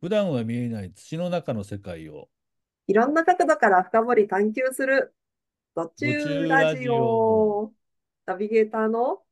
[0.00, 2.28] 普段は見えない土の中の世界を、
[2.88, 5.14] いろんな角度から深掘り探求する、
[5.74, 7.72] 途途中ラジ中ラジオ。
[8.26, 9.24] ナビゲーターの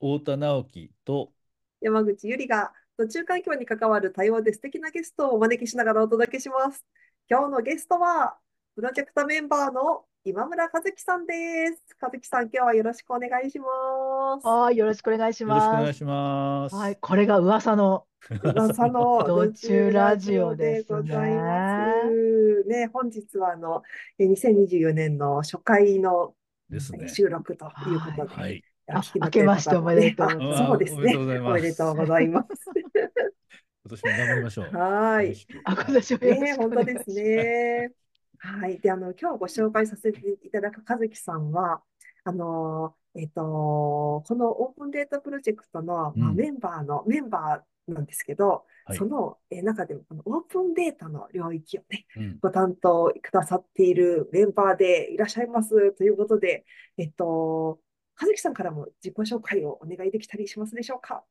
[0.00, 1.32] 太田直樹と、
[1.80, 6.84] 山口ゆりが途中環境に関わる多様で素敵なゲストをお招きしながらお届けします。
[7.28, 8.38] 今日のゲストは、
[8.74, 11.34] プロジェクトメンバーの今村和樹さんで
[11.76, 11.96] す。
[12.00, 14.46] 和樹さん、今日はよろしくお願いします。
[14.46, 15.82] はい、よろしくお願いしよろしくおます。
[15.82, 16.76] 願いします。
[16.76, 18.06] はい、これが噂の。
[18.30, 22.68] 噂の途中ラジオでございます。
[22.68, 23.82] ね、本日はあの、
[24.18, 26.34] え2024年の初回の
[26.70, 27.08] ですね。
[27.08, 28.64] 収録ということで、はい。
[28.88, 31.16] 明けましておめでとう方もねございますあそうですね。
[31.16, 32.48] おめでとうございます。
[33.84, 34.76] 今年も頑張りましょう。
[34.76, 37.10] はいあ、今年もね、本当です。
[37.10, 37.92] ね。
[38.38, 38.78] はい。
[38.78, 41.82] で、あの、今日ご紹介させていただく和樹さんは、
[42.24, 52.38] あの、えっと、このオープンデータプロジェクトの、まあ、うんメンバーの、メンバーなんですけど、はいそのえー中でもこのオープンデータの領域をね、うん。
[52.40, 56.64] ご担当くださっているメンバーでいらっしゃいますということで、
[56.96, 57.78] えっと、
[58.20, 61.24] 和樹さんからも自己紹介をお願いできたりしますでしょうか？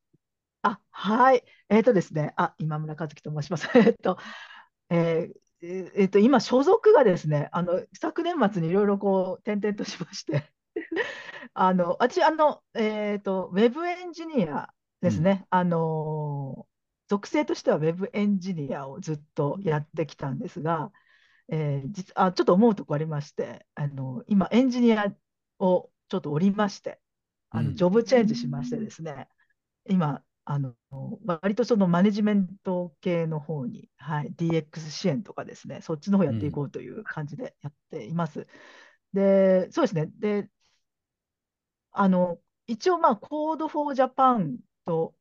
[0.63, 1.43] あ、はい。
[1.69, 3.67] えっとですね、あ、今村和樹と申します。
[3.77, 4.17] えっと、
[4.89, 10.52] えーええっと、今、所属がですね、あの、昨年末にいろいろこう、転々としまして、
[11.53, 14.69] あの、私、あの、えっと、ウェブエンジニア
[15.02, 16.41] ですね、あの、
[17.12, 20.94] 属性としてはウェブエンジニアをずっとやってきたんですが、
[21.50, 25.14] えー実あ、ちょっと思うとこありまして、あの、今、エンジニア
[25.59, 27.02] をちょっと降りまして、
[27.50, 29.28] あの、うんジョブチェンジしましてですね、
[29.89, 30.73] 今、あの、
[31.26, 38.48] 割とそのマネジメント系の方に、はい、DX 支援とかですね、そっちの方やっていこうという感じでやっています。
[39.12, 40.08] で、そうですね。
[40.20, 40.50] で、
[41.92, 45.14] あの、一応、まあ、Code for Japan と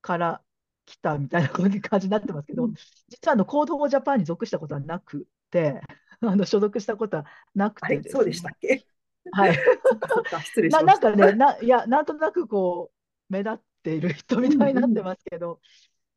[0.00, 0.42] から
[0.90, 2.68] 来たみたいな感じになってますけど、
[3.08, 5.80] 実はあの Code for Japan に属したことはなくて、
[6.20, 8.84] あの所属したことはなくてですそうでしたっけ？
[9.30, 9.54] はい。
[10.44, 11.10] 失礼しな、ました。
[11.10, 15.60] なんかね、な、いや、なんとなくこう、目立っている人みたいになってますけど、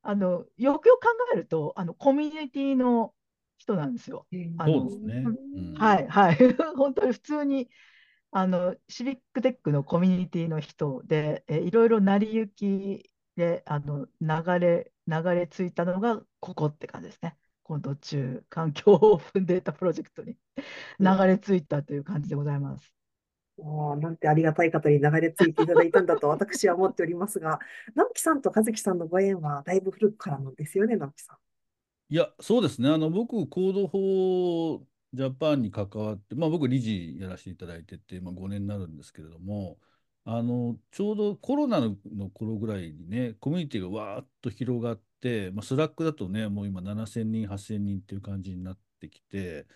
[0.02, 3.14] あの、よくよく考えると、あの、コミュニティの
[3.58, 4.26] 人なんですよ。
[4.58, 5.24] あのそうですね。
[5.26, 6.36] うんはい、はい。
[6.76, 7.70] 本当に普通に、
[8.32, 17.38] あの、シビックテックのコミュニティの人で、えいろいろ成り行きで、あの、流れ、流れ着いたのがここって感じですね。
[17.64, 20.38] この途中、環境オープンデータプロジェクトに
[21.00, 22.94] 流れ着いたという感じでございます。
[23.58, 27.60] もうなんてありがたい方に流れ着いていただいたんだと私は思っておりますが、
[27.96, 31.38] 直樹さんと和樹さんのご縁はだいぶ古くからなんですよね、直樹さん。
[32.10, 32.90] いや、そうですね。
[32.90, 39.80] あの、僕、コードフォージャパンに関わって、まあ、僕、理事やらせていただいてて、まあ、5年になるんですけれども、
[40.26, 41.96] あの、ちょうどコロナの
[42.30, 49.68] 頃ぐらいにね、コミュニティがわーっと広がって、まあ、スラックだとね、もう今7000人、8000人っていう感じになってきて、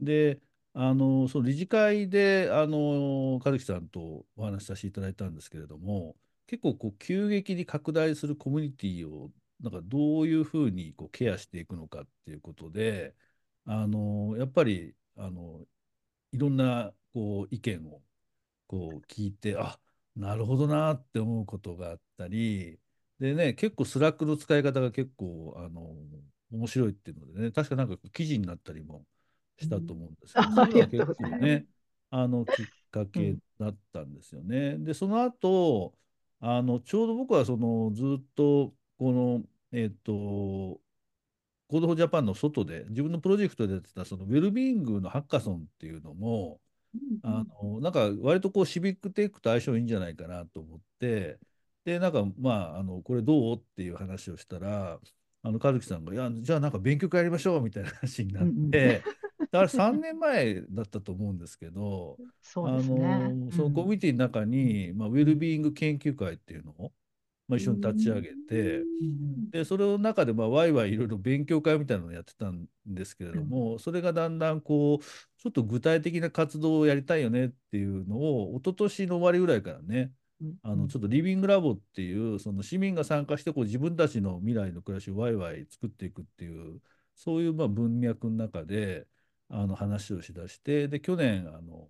[0.00, 0.40] で、
[0.74, 6.16] あの、その理事会で、あの、和樹さんとお話しさせていただいたんですけれども、
[6.46, 13.14] 結構こう急激に拡大するコミュニティをなんかどういうふうにこうケアしていくのかっていうことで、
[13.64, 15.66] あのやっぱりあの
[16.32, 18.02] いろんなこう意見を
[18.66, 19.78] こう聞いて、あ
[20.18, 22.78] なるほどなって思うことがあったり、
[23.20, 25.94] でね、結構 Slack の使い方が結構あの
[26.50, 29.04] 面白いっていうのでね、確かなんか記事になったりも
[29.58, 30.54] したと思うんですけど、うん。
[30.54, 31.66] そういうのはありが結構ね、
[32.10, 34.78] あのきっかけだったんですよね。
[34.78, 35.94] で、その後、
[36.40, 39.42] あのちょうど僕はそのずっとこの、
[39.72, 46.60] えっと、 Code for Japan の外で自分のプロジェクトでやってたそのウェルビーイングのハッカソンっていうのも、
[47.22, 51.38] あのなんか割とこうシビックテックと相性いいんじゃないかなと思って、
[51.84, 53.56] で、なんかまあ、あのこれどう？
[53.56, 55.00] っていう話をしたら、
[55.42, 58.70] あの和樹さんが、いや、じゃあなんか勉強会やりましょうみたいな話になっうんうん。
[58.70, 59.02] て、
[59.50, 62.70] だから3年前だったと思うんですけど、 そうね。
[62.70, 66.92] あのそのコミュニティの中に、まあ、ウェルビーイング研究会っていうのを、
[67.48, 68.82] まあ、一緒に立ち上げて、
[69.50, 75.04] で、それの中で、まあ、ワイワイいろいろ勉強会みたいなのをやってたんですけれども、それがだんだんこう、
[75.38, 80.12] ちょっと具体的な活動をやりたいよねっていうのを、一昨年の終わりぐらいからね、
[80.62, 86.80] あのちょっとリビングラボっていう、その市民が参加してこう自分たちの未来の暮らしをワイワイ作っていくっていう、
[87.14, 89.06] そういうまあ文脈の中で
[89.48, 91.88] あの話をしだして、で、去年、あの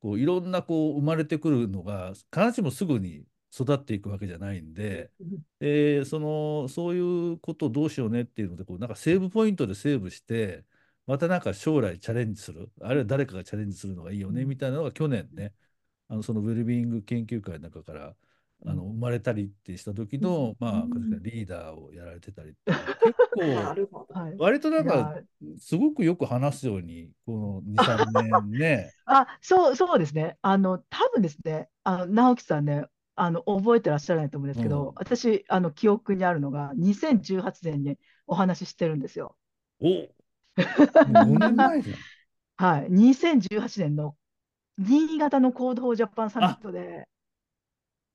[0.00, 5.10] こういろんなこう生まれてくるのが、必ずしもすぐに育っていくわけじゃないんで、
[5.58, 10.64] でそのそういうことをどうしようねっていうのでこうなんかセーブポイントでセーブして
[11.06, 12.70] またなんか将来チャレンジする。
[12.80, 15.52] あるいは誰かがチャレンジするのがいいよねみたいなのが去年ね
[16.08, 18.14] あのそのウェルビーイング研究会の中から
[18.66, 20.86] あの生まれたりってした時の、まあ、
[21.22, 22.78] リーダーをやられてたり結
[23.86, 24.06] 構。
[24.38, 25.14] 割となんか
[25.58, 28.92] すごくよく話すようにこの2、3年ね。
[29.06, 30.36] あ、そう、そうですね。
[30.42, 32.84] あの、多分ですね、あの、直樹さんね、
[33.16, 39.36] あの、覚えてらっしゃらないと思うんですけど、うん私、あの、記憶にあるのが、2018年にお話ししてるんですよ。
[39.80, 40.10] おもう
[41.06, 41.96] 5年前じゃん。
[42.56, 42.88] はい。
[42.90, 44.16] 2018年の
[44.78, 47.08] 新潟の Code for Japan サミットで、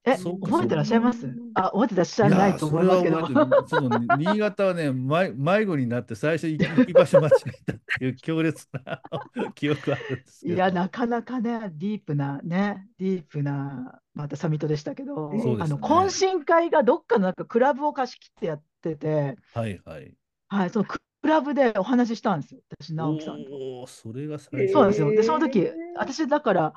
[0.07, 1.27] え、覚えてらっしゃいます？
[1.55, 3.25] あ、覚えてらっしゃらないと思いますけど。
[3.25, 9.01] それは覚えてるその新潟はね、迷迷子になって最初行き行き場所間違えたっていう強烈な
[9.55, 10.47] 記憶あるんです。
[10.47, 20.13] いや、なかなかね、ディープなね、ディープな、またサミットでしたけど、あの、懇親会がどっかのなんかクラブを貸し切ってやってて、はいはい。
[20.47, 23.51] はい、そのクラブでお話ししたんですよ、私、直樹さんと。
[23.53, 24.71] おお、それが最初。
[24.71, 25.11] そうなんですよ。
[25.11, 26.73] で、その時私、だから、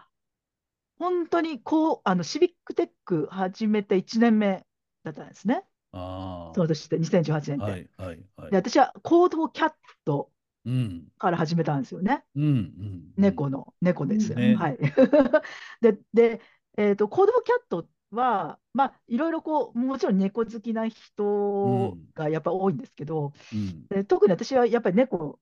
[0.98, 4.66] 本当にこう、あの、シビックテック始めて1年目
[5.04, 5.62] だったんですね。
[5.92, 7.52] あその年って、2018年って。
[7.52, 7.60] あ。
[7.62, 8.56] はいはいはいで、。
[8.56, 9.72] 私はコードキャッ
[10.04, 10.30] ト
[10.64, 11.04] うん。
[11.18, 12.24] から始めたんですよね。
[12.34, 13.02] うんうん。
[13.16, 14.38] 猫の、猫ですよ。
[14.38, 14.78] ねはい。
[15.80, 16.40] で、で、
[16.78, 23.86] えっと、コードフォーキャットは、まあ、いろいろこう、もちろん猫好きな人がやっぱ多いんですけど、うん。
[23.88, 25.40] で特に私はやっぱり猫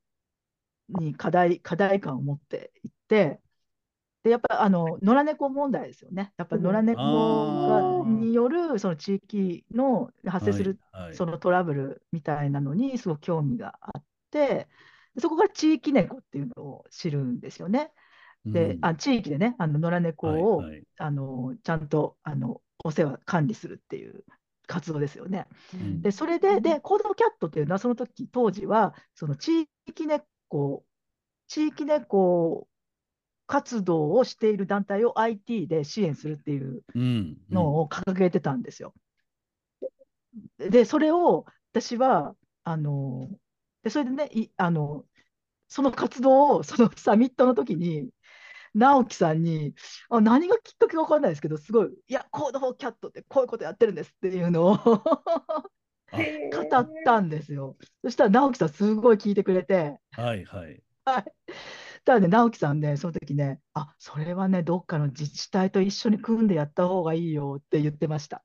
[0.89, 3.41] に課題、課題感を持っていって、
[4.25, 6.35] で、やっぱあの野良猫問題ですよね。
[6.39, 10.81] やっぱ野良猫がによるその地域の発生する
[11.13, 14.69] そのトラブルみたいなのにすごく興味があって、
[15.19, 17.93] そこから地域猫っていうのを知るんですよね。
[18.53, 24.25] で、うんあ地域でね、あの野良猫を、はいはいあのちゃんとあのお世話、管理するっていう
[24.67, 25.47] 活動ですよね。
[25.75, 30.85] うんで、それで、で、コードキャットっていうのは、その時、当時は、その地域猫、
[31.49, 32.69] 地域猫
[33.47, 37.37] 活動をしている団体を IT で支援するっていううん。
[37.51, 38.95] のを掲げてたんですよ。
[40.59, 42.35] で、それを私は、
[42.65, 43.29] あの、
[43.83, 45.05] で、それでね、いあの、
[45.69, 48.11] その活動を、そのサミットの時に、
[48.77, 49.75] 直樹さんに、
[50.11, 54.77] あ、何がきっかけか分かんないですけど、すごい、いや、コードフォーキャットってこういうことやってるんですっていうのを
[56.13, 57.77] 語ったんですよ。
[58.05, 60.83] そしたら直樹さんすごい聞いてくれて、はいはい。
[62.05, 68.45] ただね、直樹さんね、その時ね、あ、それはね、どっかの自治体と一緒に組んでやった方がいいよって言ってました。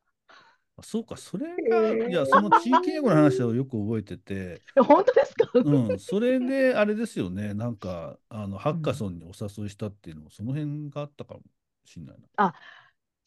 [0.81, 5.51] あそうか、それへが、ーいや、その地域英語の話をよく覚えてて、え 本当ですか？
[5.53, 11.41] うん、それであれですよね、なんか、あの、ハッカソンにお誘いしたっていうのも、その辺があったかも
[11.85, 12.53] しれないな。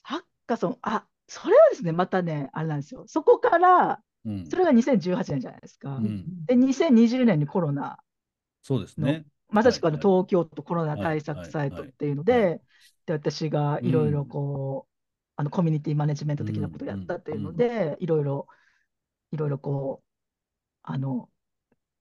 [0.02, 3.04] ハッカソン、あ、それはですね、またね、あれなんですよ。
[3.06, 4.46] そこから、うん。
[4.46, 5.96] それが2018年じゃないですか。
[5.96, 6.44] うん。
[6.46, 7.98] で、2020年にコロナ、
[8.62, 9.24] そうですね。
[9.50, 12.60] まさしくあの東京都コロナ対策サイトっていうので、
[13.06, 14.93] で私がいろいろこう、
[15.36, 18.46] あのコミュニティマネジメント的なことをやったっていうので、いろいろ、
[19.32, 20.06] いろいろこう、
[20.82, 21.28] あの、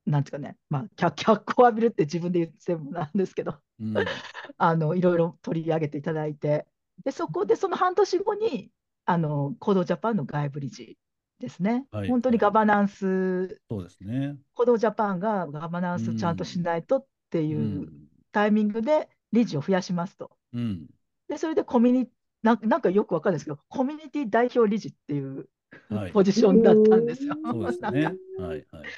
[0.06, 3.94] なんていうかね、まあ、脚脚光を浴びるって自分で言ってもなんですけど、うん
[4.58, 6.68] あの、いろいろ取り上げていただいて、
[7.04, 8.72] で、そこでその半年後に、
[9.06, 10.98] あの、行動ジャパンの外部理事
[11.40, 11.88] ですね。
[11.92, 14.38] はい本当にガバナンス、そうですね。
[14.54, 17.42] 行動ジャパンがガバナンスちゃんとしないとってう。
[17.44, 20.32] いうんタイミングで理事を増やしますと。
[20.54, 20.88] うん。
[21.28, 22.10] で、それでコミュニ
[22.44, 25.50] ななんかよくわかんないですけど、コミュニティ代表理事っていう
[25.90, 27.40] はいポジションだったんですよ。
[27.52, 28.18] そうですなんねか。
[28.38, 28.96] はいはい。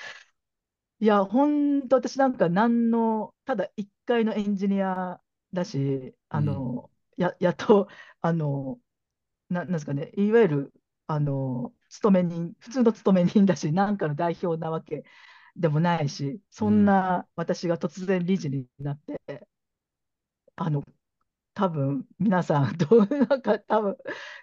[1.00, 5.22] いや、本当私なんか何の、ただ一階のエンジニア
[5.54, 7.90] だし、あの、や、やっと、
[8.22, 8.80] あの、
[9.50, 10.74] な、なんですかね、いわゆる、
[11.08, 15.06] あの、勤め人、普通の勤め人だし、なんかの代表なわけ
[15.58, 19.48] でもないし、そんな私が突然理事になって、
[20.56, 20.84] あの、
[21.56, 23.98] 多分皆さん、 どう、なんか多分、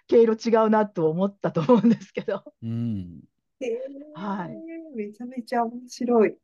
[0.07, 3.21] 毛色違うなと思ったと思うんですけど、うん。
[3.61, 4.19] へー。
[4.19, 4.57] はい。
[4.95, 6.35] めちゃめちゃ面白い。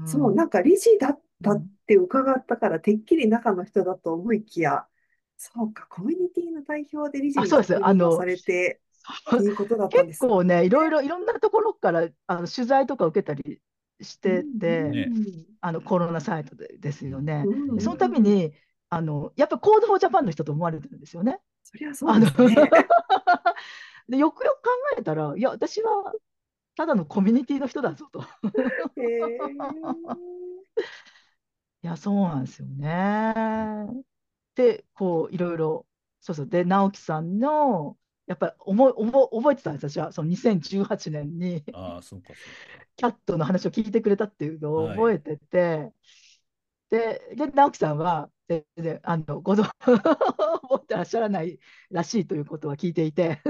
[0.00, 0.08] うん。
[0.08, 4.86] そう、なんか理事だったって伺ったから、てっきり中の人だと思いきや、
[5.36, 7.72] そうか、コミュニティの代表で理事にあそうです。
[7.74, 8.80] 就任あのをされて
[9.36, 13.60] っていうことだったんです結構ね、いろいろ、いろんなところからあの取材とか受けたり
[14.00, 15.12] してて、ね
[15.60, 17.44] あのコロナサイトでですよね。
[17.46, 17.76] うん。
[17.76, 18.52] でその度に
[18.90, 21.40] あの、やっぱ Code for Japan の人と思われてるんですよね。
[21.62, 22.70] そりゃそうですね。
[24.08, 26.14] でよくよく考えたら、いや、私は
[26.78, 28.24] ただのコミュニティの人だぞと。
[31.82, 33.34] いや、そうなんですよね。
[34.54, 35.86] で、こう、いろいろ、
[36.20, 37.96] そうそう、で、直樹さんの、
[38.28, 41.64] やっぱり思い覚覚えてたんです、私は、その2018年に。
[41.72, 42.36] ああ、そうかそう
[42.94, 45.92] キャットの話を聞いてくれたっていうのをはい覚えてて、
[46.90, 49.68] で、で、直樹さんは、でであの子供を
[50.70, 51.58] 持ってらっしゃらない
[51.90, 53.40] らしいということは聞いていて。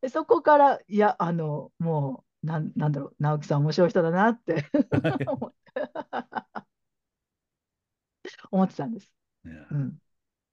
[0.00, 4.66] でそこからいやあのもうなんなんだろう直樹さん面白い人だなって
[5.26, 5.64] 思って。
[8.50, 9.10] 思ってたんです。
[9.74, 9.98] ん、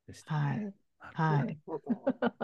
[0.07, 0.59] でしたはい。
[0.59, 0.73] ね。
[0.99, 1.59] はない。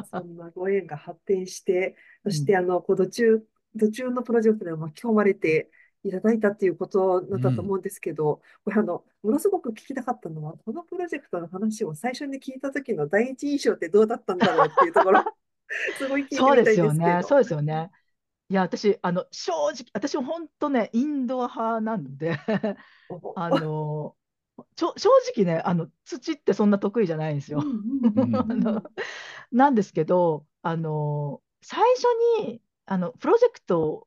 [0.10, 3.44] そんなご縁が発展して、そしてあの、こう途中、
[3.80, 5.70] 途中のプロジェクトで巻き込まれて
[6.08, 15.24] いただいたっていうことだったと思うんですけど、これあの、ものすごく聞きたかったのは、このプロジェクトの話を最初に聞いた時の第一印象ってどうだったんだろうっていうところ、
[15.98, 16.94] すごい聞いてみそうたいですよね。
[16.94, 17.28] んですけど。
[17.28, 17.92] そうですよね。
[18.50, 22.40] いや、私、あの、正直、私も本当ね、インドア派なので、
[23.10, 24.16] お あの、
[24.76, 24.94] 正
[25.36, 27.62] 直ね、あの、土ってそんな得意じゃないんですよ。
[29.52, 32.04] なんですけど、あの、最初
[32.42, 34.07] に、あの、プロジェクト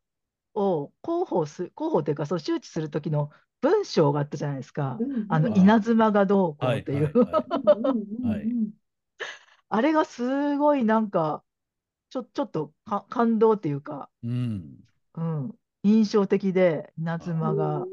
[0.54, 3.30] を広報す、広報というか、そう、周知する時の
[3.60, 4.98] 文章があったじゃないですか。
[5.28, 7.12] あの、うん稲妻がどうこうはいっていう。
[9.68, 11.44] あれがすごいなんか、
[12.10, 14.76] ちょ、ちょっとか感動っていうか、うん。
[15.14, 17.86] うん、印象的で、稲妻が、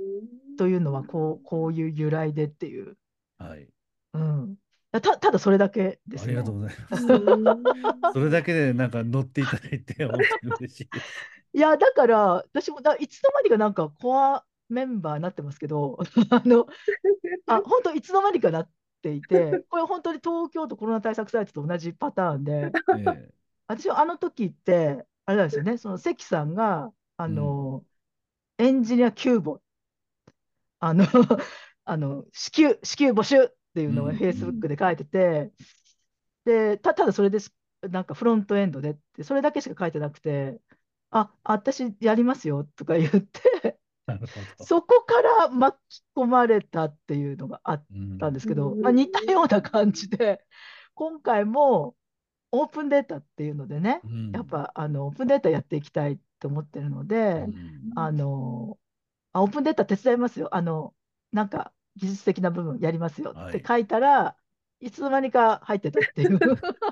[0.57, 2.97] というのはこう、こういう由来でっていう。
[3.37, 3.67] はい。
[4.13, 4.55] うん。
[4.91, 6.29] た、ただそれだけですね。
[6.29, 7.05] ありがとうございます。
[7.13, 7.17] う
[7.53, 7.63] ん
[8.13, 11.05] それだけでなんか乗っていただいて本当に嬉しいです。
[11.57, 15.97] いや、だから、私もだ、いつの間にかなんかコアメンバーになってますけど、
[16.29, 16.67] あの、
[17.47, 18.69] あ、本当いつの間にかなっ
[19.01, 23.31] ていて、 これ本当に東京都コロナ対策サイトと同じパターンで、え
[23.67, 27.83] 私はあの時って、あれなんですよね、その関さんが、あの、
[28.59, 29.59] エンジニア急募、
[30.79, 31.05] あの、
[31.85, 34.15] あの、支給、支給募集っていうのをうん。
[34.17, 35.51] Facebook で書いてて、
[36.45, 40.59] で、た、ただそれです、なんかフロントエンドでって、それだけしか書いてなくて、
[41.11, 44.65] あ、私やりますよとか言って、なるほど。
[44.65, 50.41] そこから巻き込まれたっていうのがあっうんたんですけど、うんまあ、似たような感じで、
[50.93, 51.95] 今回も
[52.51, 58.77] オープンデータっていうのでね、うんやっぱあのオープンデータやっていきたいと思ってるので、うんあの
[59.33, 60.93] あオープンデータ手伝いますよ、あの
[61.31, 64.35] なんか技術的な部分やりますよって書いたら、
[64.79, 66.39] い、つの間にか入ってたっていう。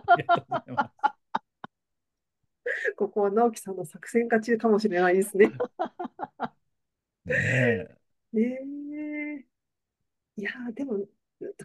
[0.07, 1.14] ありがとうございます。
[2.95, 5.51] ここは直樹さんの作戦勝ちかもしれないですね。
[7.25, 7.97] ねえ。
[8.33, 8.41] ね
[9.39, 9.45] え。
[10.37, 11.07] いやー、でも、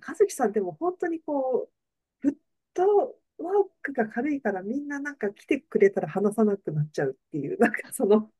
[0.07, 2.37] 和樹さんでも本当にこう、フッ
[2.75, 8.33] トワークが軽いからみんななんか来てくれたら話さなくなっちゃうっていう、なんかその、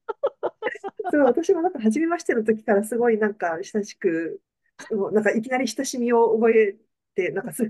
[1.11, 4.43] そう私もなんか初めましての時からすごいなんか親しく、
[4.91, 6.85] もうなんかいきなり親しみを覚えて、
[7.31, 7.63] なんかす、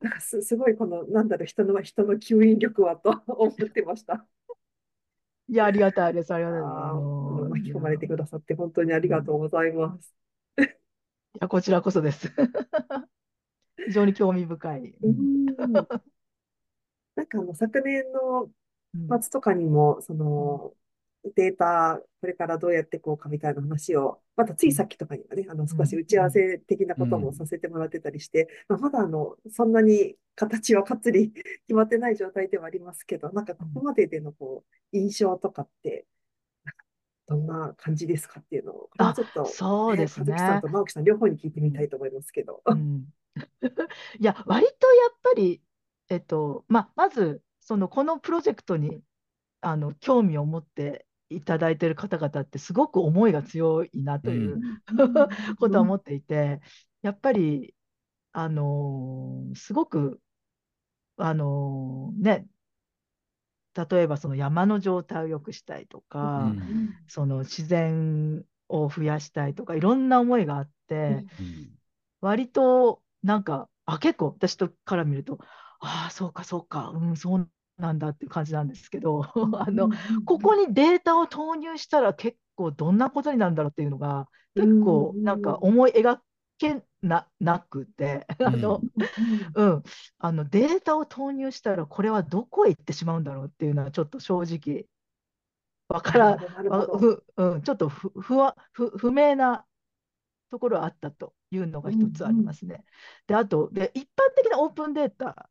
[0.00, 4.26] なんかす、 すごいこの、なんだろう、人の、人の吸引力はと 思ってました。
[5.48, 6.76] いや、ありがたいです、ありがたいです。
[7.48, 10.14] 巻き込まれてくださって本当にありがとうございます。
[11.34, 12.32] いや、こちらこそです。
[13.86, 14.94] 非常に興味深い。
[17.14, 18.50] なんかあの昨年の
[18.94, 20.74] うん末とかにも、その
[21.34, 36.06] データ、これからどうやっていこうかみたいな話を、またついさっきとかにはね、あの少し打ち合わせ的なこともさせてもらってたりして、まあ、まだあのそんなに形はかっつり決まってない状態ではありますけど、なんかここまででのこう印象とかって、
[37.26, 40.38] どんな感じですかっていうのを、ちょっと、そうですね。
[40.38, 42.62] さんと直樹さん両方に聞いてみたいと思いますけど。
[42.64, 43.06] うん、
[44.20, 45.60] いや、割とやっぱり、
[46.08, 49.02] えっと、まあ、まず、その、このプロジェクトに、
[49.60, 54.60] あの、興味を持っていただいている方々って、すごく思いが強いなというう
[55.56, 56.60] ことは思っていて、
[57.02, 57.74] やっぱり、
[58.32, 60.22] あのーすごく、
[61.18, 62.48] あのーね、
[63.90, 66.96] 例えばその山の状態を良くしたいとか、うん。
[67.08, 71.76] その自然を増やしたいとか、いろんな思いがあって、うん。
[72.20, 75.38] 割となんか、あ、結構私とから見ると、
[75.80, 79.24] ああ、そうか、そうか、うん、そうなんだっていう感じなんですけど、
[79.58, 79.90] あの、
[80.24, 86.18] ここにデータを投入したら結構どんなことになるんだろうっていうのが、結構なんか思い描
[86.58, 88.80] けな、なくて、 あの、
[89.54, 89.82] うん、
[90.18, 94.86] あのデータを投入したらこれはどこへ行ってしまうんだろうっていうのはちょっと正直
[95.88, 99.64] わからふ、うん、ちょっとふ不わ不不明な
[100.50, 102.84] ところはあったというのが一つありますね。
[103.26, 105.50] で、あとで、一般的なオープンデータっ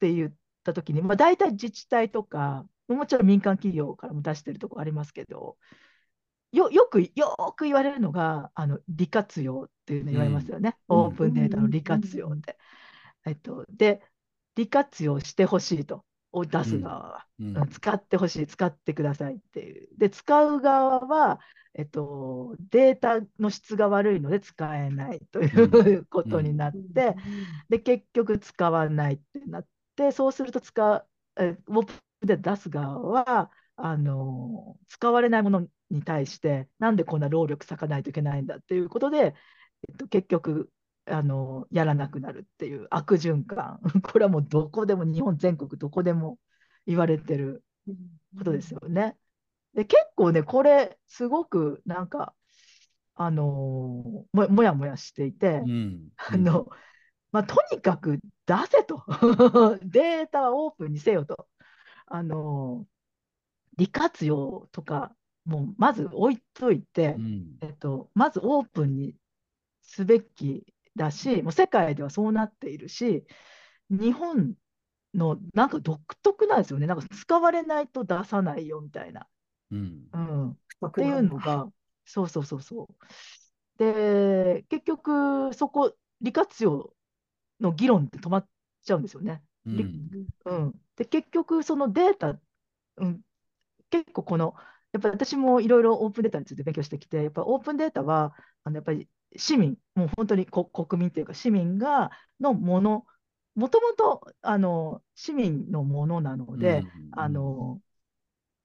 [0.00, 0.34] て言
[0.70, 5.56] ったときに、まあ、大体自治体とか、もちろん民間企業からも出してるところありますけど、
[6.52, 10.76] よ、よく、よーく言われるのが、あの、利活用っていうの言われますよね。
[10.88, 12.56] うんオープンデータの利活用って。
[13.26, 14.02] えっと、で、
[14.56, 16.04] 利活用してほしいと。
[16.32, 19.88] を出す側は、うんうん使ってほしい、使ってくださいっていう。
[19.96, 21.40] で、使う側は、
[21.74, 25.46] えっと、データの質が悪いので使えないとい
[25.94, 27.16] う ことになって、
[27.68, 29.66] で、結局使わないってなっ
[29.98, 31.06] て、そうすると使う、
[31.40, 31.92] えオープ
[32.24, 39.34] ンで出す側は、あの使われないものに対して、なんでこんな労力割かないといけないんだっていうことで、
[39.88, 40.70] えっと、結局
[41.06, 46.38] あの、やらなくなるっていう悪循環、 これはもうどこでも、日本全国どこでも
[46.86, 47.64] 言われてる
[48.38, 49.16] ことですよね。
[49.74, 52.34] で、結構ね、これ、すごくなんか、
[53.20, 53.44] あの
[54.32, 56.68] ももやもやしていて、うんあの、
[57.32, 59.04] まあ、とにかく出せと。
[59.82, 61.48] データはオープンにせよと。
[62.06, 62.86] あの、
[63.76, 69.14] 利活用とか、もうまず置いといてう、んえっと、まずオープンに
[69.82, 70.66] すべき
[70.96, 73.24] だし、もう世界ではそうなっているし、
[73.90, 74.54] 日本
[75.14, 76.86] のなんか独特なんですよね。
[76.86, 79.28] なんか使われないと出さないよみたいな。
[79.70, 80.50] うんうん。
[80.50, 80.54] っ
[80.86, 81.70] っていうのが、
[82.04, 83.06] そうそうそうそう。
[83.78, 86.94] で、結局、そこ、利活用
[87.60, 88.48] の議論って止まっ
[88.82, 89.42] ちゃうんですよね。
[89.66, 89.84] り
[90.46, 90.62] うん。
[90.62, 92.38] うん、で、結局、そのデータ、
[92.96, 93.20] うん、
[93.90, 94.54] 結構この、
[94.92, 98.34] やっぱり私もいろいろオープンデータについて勉強してきて、やっぱオープンデータは、
[98.64, 102.10] あのやっぱり市民、もう本当にこ国民というか、市民が
[102.40, 103.06] のもの、
[103.54, 107.80] もともとあの市民のものなので、あの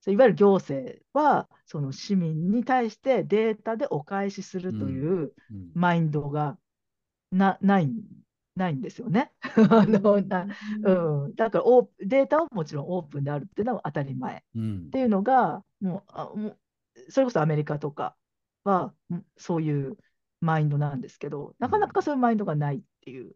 [0.05, 5.71] いわゆる行政は、その市民に対してデータでお返しするといううん。
[5.73, 6.57] マインドが
[7.31, 7.89] なない
[8.55, 9.31] ないんですよね。
[9.69, 10.47] あのな
[10.83, 14.43] うん、だからオデータはもちろんオープンであるっていうのは当たり前。
[14.55, 14.85] うん。
[14.87, 16.57] っていうのが、もうあもう
[17.09, 18.15] それこそアメリカとか
[18.63, 19.97] はうんそういう
[20.41, 23.35] マインドなんですけど、なかなかそういうマインドがないっていう、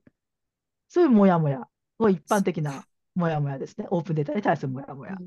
[0.87, 5.17] そういうモヤモヤは一般的なモヤモヤですね、オープンデータに対するモヤモヤ。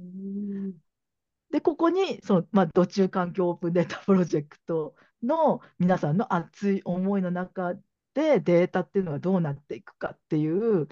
[1.50, 7.74] で、ここにその、まあ、土中環境オープンデータプロジェクトの皆さんの熱い思いの中
[8.14, 10.88] でデータっていうのがどうなっていくかっていう、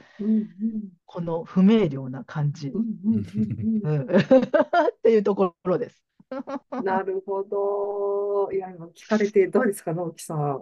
[1.06, 3.22] この不明瞭な感じ、うん
[4.06, 6.02] っていうところです。
[6.84, 8.52] なるほど。
[8.52, 10.60] いや、今聞かれてどうですか、直樹さん。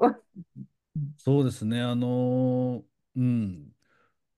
[1.18, 2.84] そうですね、あのー
[3.16, 3.72] うん。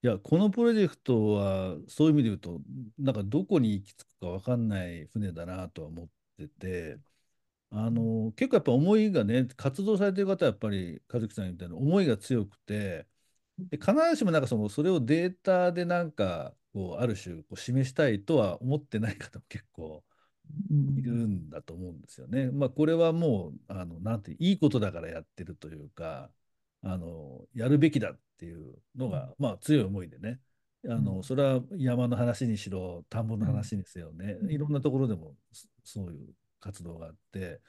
[0.02, 2.60] いや、このプロジェクトは、そういう意味で言うと、
[2.98, 6.98] なんかどこに行き着くか分かんない船だなとは思ってて、
[7.70, 13.06] あのー結構やっぱ思いがね、活動されてる方はやっぱり、和樹さんみたいな思いが強くて、
[13.70, 20.04] で必ずしもなんかその、それをデータでなんか、こう、ある種、こう示したいとは思ってない方も結構
[20.96, 22.50] いるんだと思うんですよね。
[22.50, 26.30] まあ、これはもう、あの、なんて、いいことだからやってるというか、
[26.82, 30.40] あの、やるべきだっていうのが、まあ、強い思いでね、
[30.88, 34.50] あうの、んそれは山の話にしろ、田んぼの話にせよね、うん。
[34.50, 37.60] いろんなところでもそそういう活動があって、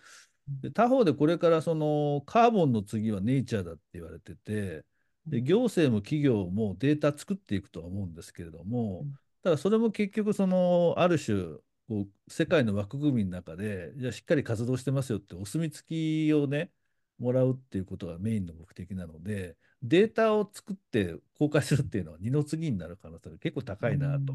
[0.49, 0.61] うん。
[0.61, 4.85] で、他方でこれからその、カーボンの次はネイチャーだって言われてて、
[5.25, 9.13] で、行政も企業もデータ作っていくとは思うんですけれども、うん。
[9.41, 11.43] ただそれも結局そのある種
[11.87, 16.71] こう世界の枠組みの中でじゃあしっかり活動してますよってお墨付きをね
[17.17, 24.33] もらうっていうことがメインの目的なのでデータを作って公開するっていうのは二の次になる可能性が結構高いなと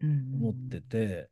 [0.00, 1.28] 思ってて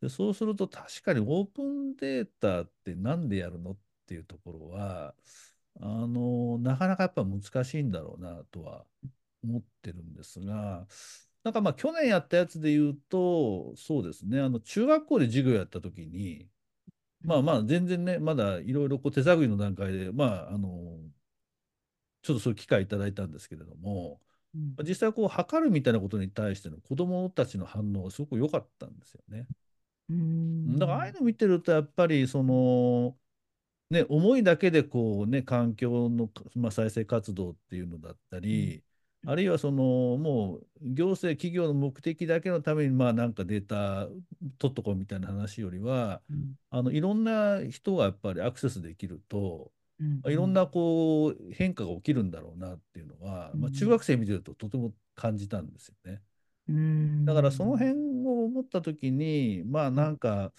[0.00, 5.14] でそうすると確かにオープンデータって何でやるのっていうところは
[5.80, 8.84] あのなかなかやっぱ難しいんだろうなとは
[9.44, 10.86] 思ってるんですが。
[11.44, 16.48] なんかまあ去年やったやつで言うと、そうですね、あの中学校で授業やった時に、
[17.22, 20.98] まあまあ全然ね、まだいろいろこう手探りの段階で、まああの、
[22.22, 24.20] ちょっとそういう機会いただいたんですけれども、
[24.54, 29.46] うん実際こう測るみたいなことに対しての子どもたちの反応がすごく良かったんですよね。
[30.08, 30.78] うん。
[30.78, 33.16] だからああいうの見てるとやっぱりその、
[33.90, 38.82] ね、思いだけでこうね環境の、まあ、再生活動っていうのだったり、
[39.26, 39.82] あるいはその
[40.18, 44.08] もう行政企業の目的だけのためにまあなんかデータ
[44.58, 46.54] 取っとこうみたいな話よりはうん。
[46.70, 56.20] あのいろんな人がやっぱりアクセスできるとうんいろんなこう変化が起きるんだろうなっていうのは、まあ、中学生見てるととても感じたんですよね。
[56.68, 57.92] うんだからその辺
[58.26, 60.52] を思った時にまあなんか、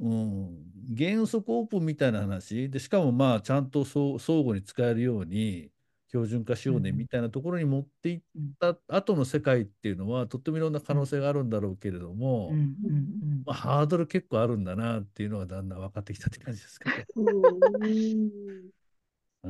[0.00, 0.64] うん、
[0.96, 2.68] 原則オープンみたいな話。
[2.70, 5.70] でしかもまあちゃんとそう相互に使えるように
[6.08, 6.96] 標準化しようねうん。
[6.96, 8.20] みたいなところに持っていっ
[8.60, 13.42] た後の世界っていうのはとってもいろんな可能性があるんだろうけれども、うんうん。
[13.44, 17.06] まあ、ハードル結構あるんだなっていうのがだんだん分かってきたって感じですかね。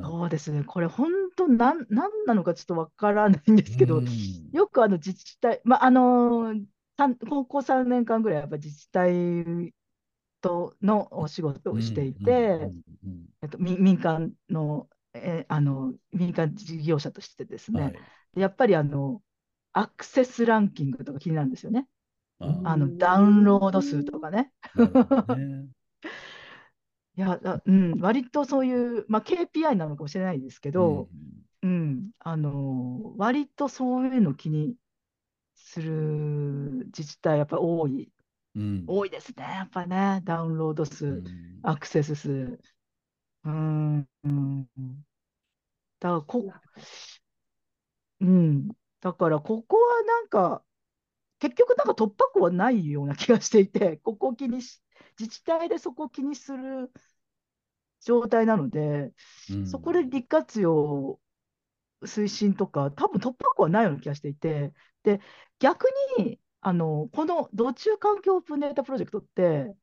[0.02, 4.06] そうですね、これ本当なん、なんなのかちょっとわからないんですけど、うん
[4.52, 6.54] よくあの自治体、まああの
[7.28, 9.74] 高校3年間ぐらいやっぱ自治体
[10.40, 12.70] とのお仕事をしていて、
[13.58, 18.40] 民民間の、えーあの民間事業者としてですね、うんはい。
[18.40, 19.22] やっぱりあの
[19.72, 21.88] アクセスランキングとか気になるんですよね。
[22.38, 24.52] あのダウンロード数とかね。
[27.16, 31.08] いや、だうん、割とそういう、まあ、KPI なのかもしれないですけど、
[31.62, 34.76] うん、あの割とそういうの気に
[35.54, 38.12] する自治体やっぱ多い、
[38.54, 38.62] うん。
[38.62, 41.60] うん多いですね、やっぱね、ダウンロード数、うん。
[41.62, 42.58] アクセス数。
[43.44, 44.68] うん、うん。
[46.00, 46.52] だからこ、
[48.20, 48.68] うん、
[49.00, 50.64] だからここはなんか、
[51.40, 54.82] 結局なんか突破口はないような気がしていて、ここを気にし、
[55.18, 56.92] 自治体でそこを気にする
[58.00, 59.12] 状態なので、
[59.48, 59.64] うん。
[59.64, 61.20] そこで利活用
[62.02, 64.72] 推進とか、多分突破口はないような気がしていて、
[65.04, 65.20] で、
[65.60, 65.86] 逆
[66.18, 69.74] に、あの、この土中環境オープンデータプロジェクトって、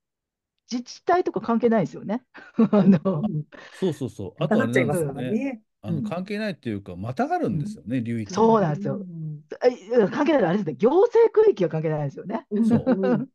[0.71, 2.25] 自治体とか関係ないですよね。
[2.71, 3.23] あの、
[3.71, 4.35] そうそうそう。
[4.43, 4.85] あとはね、
[5.29, 5.63] ね。
[5.81, 6.03] あのうん。
[6.03, 9.05] 関係ないっていうか、またがるんですよね、流域そうがなんですよ。
[10.11, 12.47] 関係ない、あれですね、行政区域は関係ないですよね。
[12.51, 12.63] うん。
[12.63, 12.83] そう。
[12.87, 13.27] うん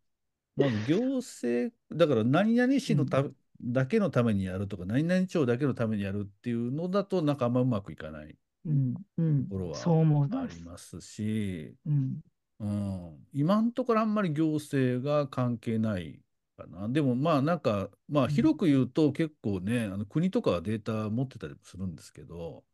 [0.59, 3.25] まず行政、だから何々市のた、
[3.63, 9.45] だけのためにやるとか、何々町だけのためにやるっていうのだと、なんかあんまうまくいかないうん、うん。
[9.45, 11.01] ところはそう思いあります。
[11.01, 12.21] し、うん、
[12.61, 16.21] うん、今のところあんまり行政が関係ない
[16.57, 16.89] かな。
[16.89, 18.31] でもまあなんか、まあうん。
[18.31, 22.65] 広く言うと結構ね、あの国とかはデータ持ってたりもするんですけど、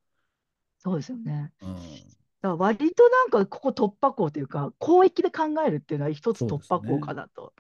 [0.78, 1.52] そうですよね。
[1.62, 1.76] うん、
[2.42, 7.54] だ割となんかここ突破口というか、広域で考えるっていうのは一つ突破口かなと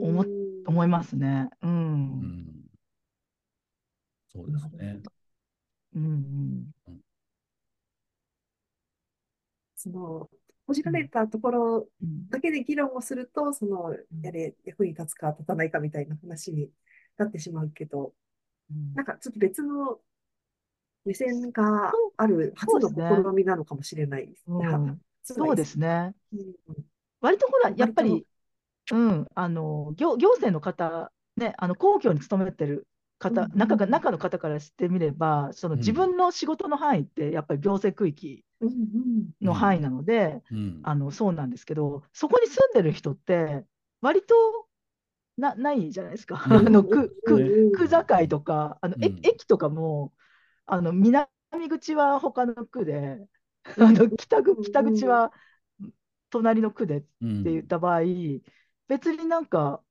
[0.00, 0.24] 思
[0.66, 1.48] 思いますね。
[1.62, 1.66] う。
[1.66, 2.44] うんん、
[4.28, 5.02] そうですね。
[5.94, 7.00] うん、うん。
[9.76, 10.30] その、
[10.66, 16.70] 閉じられたところうんだけで議論をすると、その、やれ、役に立つか立たないかみたいな話に
[17.16, 18.14] なってしまうけど、
[18.70, 20.00] うんなんかちょっと別の
[21.04, 24.66] 目線がある初のそうですね試みなのかもしれないですね。
[25.22, 26.14] そうですね。
[26.32, 26.54] うん
[27.20, 28.26] 割とほら、やっぱ割り、
[28.90, 32.86] うん、あの、行、行政の方、ね、あの、公共に勤めてる
[33.18, 35.80] 方、うんうん中が、中の方からしてみれば、そのうん。
[35.80, 38.68] 自分の仕事の範囲って、やっぱり行政区域うん
[39.40, 39.48] うん。
[39.48, 43.64] の範囲なので、うん、あの、そうなんですけど、そこに住んでる人って、
[44.00, 44.34] 割と
[45.36, 46.46] な、ないじゃないですか。
[46.46, 46.54] うん。
[46.54, 47.52] あの、区、区、うん。
[47.72, 49.18] 区境とか、あの、えうん。
[49.22, 50.14] 駅とかも、
[50.66, 51.28] あの、南
[51.68, 53.18] 口は他の区で、
[53.78, 55.32] あの、北口、北口は
[56.30, 58.00] 隣の区でうんって言った場合、
[58.88, 59.82] 別になんか、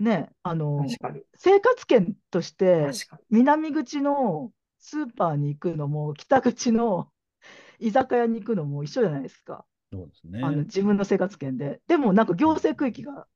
[0.00, 1.24] ね、あの、確かに。
[1.36, 3.22] 生活圏として、確かに。
[3.30, 7.12] 南口のスーパーに行くのも、北口の
[7.80, 9.66] 居酒屋に行くのも一緒じゃないですか。
[9.92, 10.40] そうですね。
[10.42, 11.82] あの自分の生活圏で。
[11.88, 13.28] でも、なんか行政区域が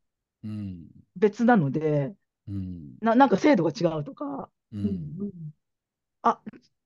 [0.44, 2.14] うん、別なので、
[2.46, 5.52] うん、な、なんか制度が違うとか、う、うんん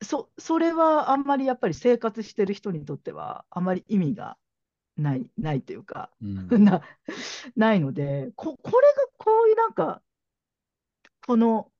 [0.02, 4.38] そ、それはあんまりやっぱり生活してる人にとっては、あまり意味が
[4.96, 6.82] ない、ないというか、うん、 な、
[7.56, 10.02] ないので、こ、これがこういうなんか、
[11.26, 11.72] この、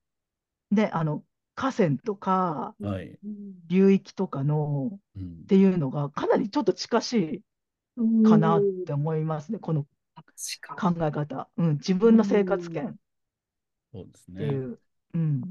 [0.71, 1.23] ね、あの、
[1.55, 2.75] 河川とか
[3.67, 7.43] 流域とかのうんっ、ていうのがかなりちょっと近し
[7.95, 9.87] うんいかなって思いますね、この。
[10.79, 11.49] 考え方。
[11.57, 12.95] うん、自分の生活圏っ
[13.93, 14.39] そうですね。
[14.39, 14.79] ていう。
[15.13, 15.41] うん、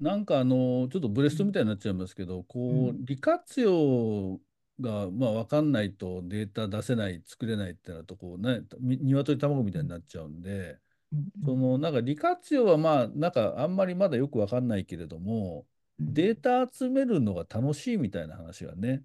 [0.00, 4.40] なんかあのちょっとブレストみたいになっちゃいますけど、こうう利活用
[4.82, 10.78] がまあ分かんないとデータ出せない作れないってなるとこうねみ鶏卵みたいになっちゃうんで、
[11.12, 15.66] うん、そのなんか利活用はまあなんかあんまりまだよく分かんないけれども、
[16.00, 16.14] うん。
[16.14, 19.02] データ集めるのが楽しいみたいな話がね、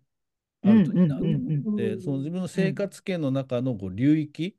[0.63, 0.83] あうん。
[0.83, 2.01] るといいなと思って、うん。
[2.01, 4.57] その自分の生活圏の中のこう流域、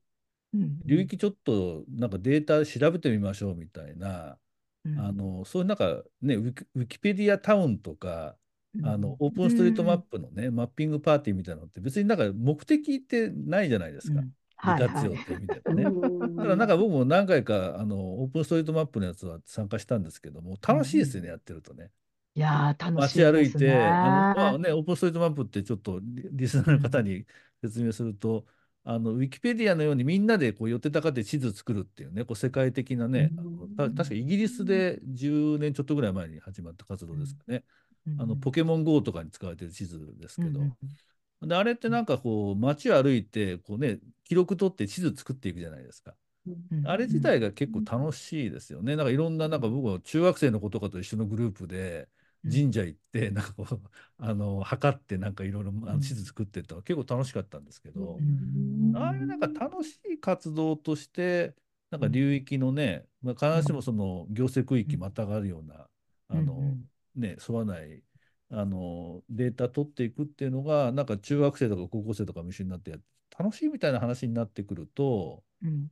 [0.55, 0.79] うん。
[0.85, 4.39] 流域ちょっとなんかデータ調べてみましょうみたいな、
[4.85, 4.99] うん。
[4.99, 8.37] あのそういうなんかねウィキ、ウィキペディアタウンとか、
[8.85, 15.83] あのオープンストリートマップのね、マッピングパーティーみたいなのって別になんか目的ってないじゃないですか、うんはい利活はい用っていう意味ではね。
[15.85, 21.91] うんだからなんか僕も何回かあのオープンストリートマップのやつは参加したんですけども楽しいですよね、やってるとね。
[22.35, 23.77] いやー、楽しい街歩いて。
[23.77, 27.25] あのまあね、オープンストリートマップってちょっとリリスナーの方に
[27.63, 28.47] 説明すると、
[28.85, 37.65] あのウィキペディアのようにみんなでこう寄ってたかって地図作るっていうね、こう世界的なね、あのた確かイギリスで10年ちょっとぐらい前に始まった活動ですかね。
[38.19, 40.73] あのポケモン GO とかに使われてる地図ですけど、うん
[41.41, 46.15] であれってなんかこう街を歩いてこうね記録取って地図作っていくじゃないですか。
[46.47, 48.97] うんあれ自体が結構楽しいですよね。
[48.97, 52.09] なんかいろんななんか僕は中学生の子とかと一緒のグループで
[52.51, 53.81] 神社行って、なんかこう、
[54.19, 56.83] あの、測って、なんかいろいろ地図作ってったの。
[56.83, 58.17] 結構楽しかったんですけど。
[58.17, 61.55] う、んああいうなんか楽しい活動として、
[61.91, 65.89] なんか流域のね、まあ、必ずしもその行政区域またがるような、
[66.29, 66.85] あの、うん
[67.19, 68.03] ね、沿わない、
[68.51, 73.01] あの、データ取っていくっていうのが、なんか中学生とか高校生とかも一緒になってやっ
[73.39, 75.89] 楽しいみたいな話になってくると、うん。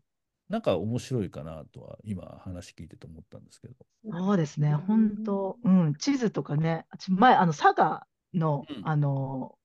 [0.49, 3.75] なんか面白いかなとは今話聞いてて思ったんですけど。
[4.11, 8.89] そうですね、本当、うん、地図とかね、私前、あの佐賀の、うん。
[8.89, 9.57] あの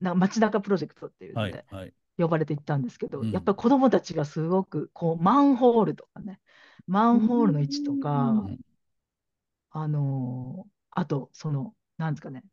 [0.00, 1.94] な街中プロジェクトっていうのではい、はい。
[2.16, 3.30] 呼ばれて行ったんですけど、うん。
[3.30, 6.40] やっぱり子どもたちがすごくこうマンホールとかね、
[6.86, 8.58] マンホールの位置とか、うん。
[9.72, 12.44] あのあと、その、なんですかね、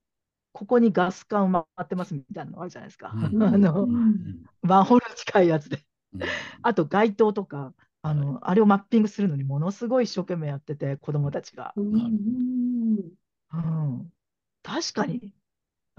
[0.54, 3.44] ここにガス管埋まってますみたいなのあるじゃないですか、うん。
[3.44, 4.46] あのうん。
[4.62, 5.86] マンホールに近いやつで。
[6.14, 6.22] うん。
[6.62, 11.74] あと街灯とか、あの、あれをマッピングするのにものすごい一生懸命やってて、子供たちが。
[11.76, 11.82] う
[13.58, 14.12] ん。
[14.64, 15.34] 確かに、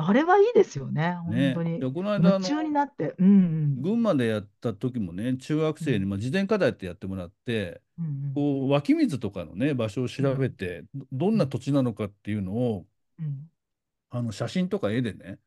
[0.00, 1.54] あれはいいですよね、ね。
[1.54, 1.92] 本当に。
[1.92, 3.16] この間あ夢中にのなって。
[3.18, 3.82] うんうん。
[3.82, 6.08] 群馬でやった時もね中学生に、うん。
[6.10, 8.32] まあ、事前課題ってやってもらってうんうん。
[8.34, 12.86] こう湧き水とかのね場所を調べて、どどんな土地なのかっていうのを
[13.18, 13.50] うん。
[14.10, 15.38] あの写真とか絵でね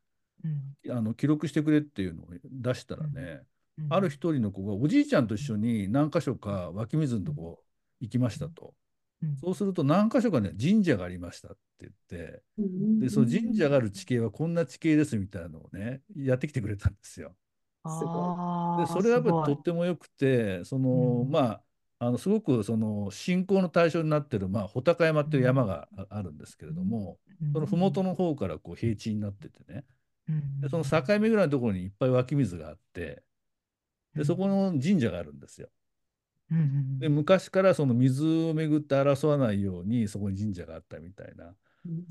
[0.43, 0.97] うん。
[0.97, 3.43] あの記録してくれっていうのを出したらね、
[3.77, 3.87] うん。
[3.89, 7.63] ある一人の子がおじいちゃんと一緒に何箇所か湧き水のとこ
[8.01, 8.73] 行きましたと。
[9.21, 9.38] うん。
[9.41, 12.43] そうすると何箇所かね神社がありましたって言って
[12.99, 17.36] でその神社がある地形はこんな地形ですみたいなのをねやってきてくれたんですよ。
[17.88, 18.34] すごい。
[18.34, 21.31] ああ、でそれはやっぱりとってもよくてその、うん。
[21.31, 21.62] まあ
[21.99, 27.53] あのすごくその信仰の対象になってる、まあ、穂高山っていう山がああるんですけれども、うん。
[27.53, 29.84] その麓の方からこう平地になっててね。
[30.29, 30.62] うん。
[30.62, 33.23] でその境目ぐらいのところにいっぱい湧き水があって
[34.15, 35.69] でそこの神社があるんですよ。
[36.51, 41.55] うんうんで昔からその水をめぐって争わないようにそこに神社があったみたいな。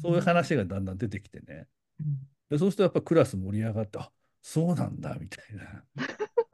[0.02, 1.68] そういう話がだんだん出てきてね。
[2.00, 2.18] うん。
[2.50, 4.10] でそうするとやっぱクラス盛り上がってあ
[4.42, 5.84] そうなんだみたいな。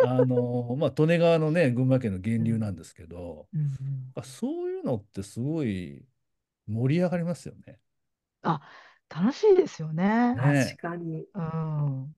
[0.07, 3.69] あの まあ利根川のね群馬県の源流なんですけど、うんうん
[4.15, 6.05] あそういうのってすごい
[6.67, 7.79] 盛り上がりますよね。
[8.43, 8.61] あ、
[9.09, 10.35] 楽しいですよね。
[10.35, 10.77] ね。
[10.77, 12.15] 確かに、うん。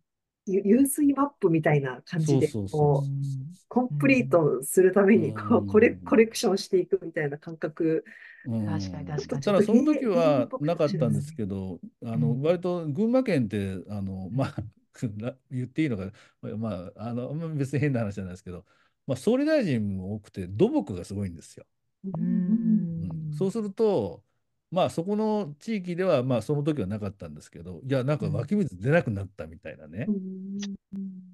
[0.52, 8.04] ゆ湧水マップみたいな感じで、コンプリートするためにこうコレ、コレクションしていくみたいな感覚。
[8.46, 8.66] うん。
[8.66, 9.42] 確かに確かに。
[9.42, 12.42] ただその時はとなかったんですけど、あのうん。
[12.42, 14.54] 割と群馬県ってあのまあ
[15.16, 16.11] な言っていいのか
[16.56, 18.64] まああのあんま別に変な話じゃないですけど、
[19.06, 21.66] まあ総理大臣も多くて土木がすごいんですよ。
[22.04, 22.08] う
[22.48, 23.32] うんん。
[23.32, 24.22] そうすると
[24.70, 30.07] まあそこの地域ではまあその時はなかったんですけど、いやなんか湧き水出なくなったみたいなね、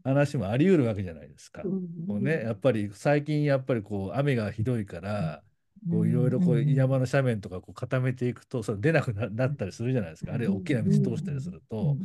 [0.04, 1.62] 話もあり得るわけじゃないですか。
[2.06, 5.42] こうね、やっぱり最近やっぱりこう雨がひどいから、
[5.90, 10.32] こういろいろ山の斜面とかこう固めていくとそれ出なくななったりするじゃないですか。
[10.32, 11.96] あるいは大きな道通したりすると、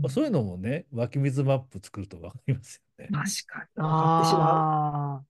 [0.00, 3.10] まあ、そういうのもね湧き水マップ作ると分かりますよね。
[3.12, 3.82] 確かに。
[3.82, 5.24] 分かってしまああ。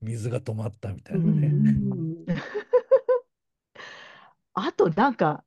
[0.00, 1.18] 水が止まったみたう。
[1.18, 1.52] いなね。
[4.56, 5.44] うんあとなんか、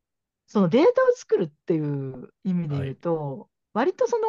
[0.47, 4.23] そのデータを作るっていう意味で言うと、割とその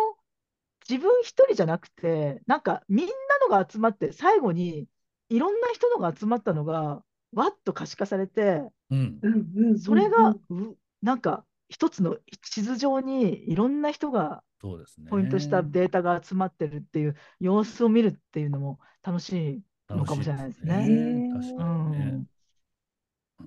[0.89, 4.89] 自分一人じゃなくて、なんかみんなのが集まって、最後に
[5.29, 9.79] いろんな人のが集まったのが、わっと可視化されて、うん。
[9.79, 15.11] それが、うなんか一つの地図上にいろんな人がそうですね。
[15.11, 20.85] ポイントしたデータが集まってるっていう様子を見るっていうのも楽しいのかもしれないですね。
[20.85, 22.27] すね確うかにねん。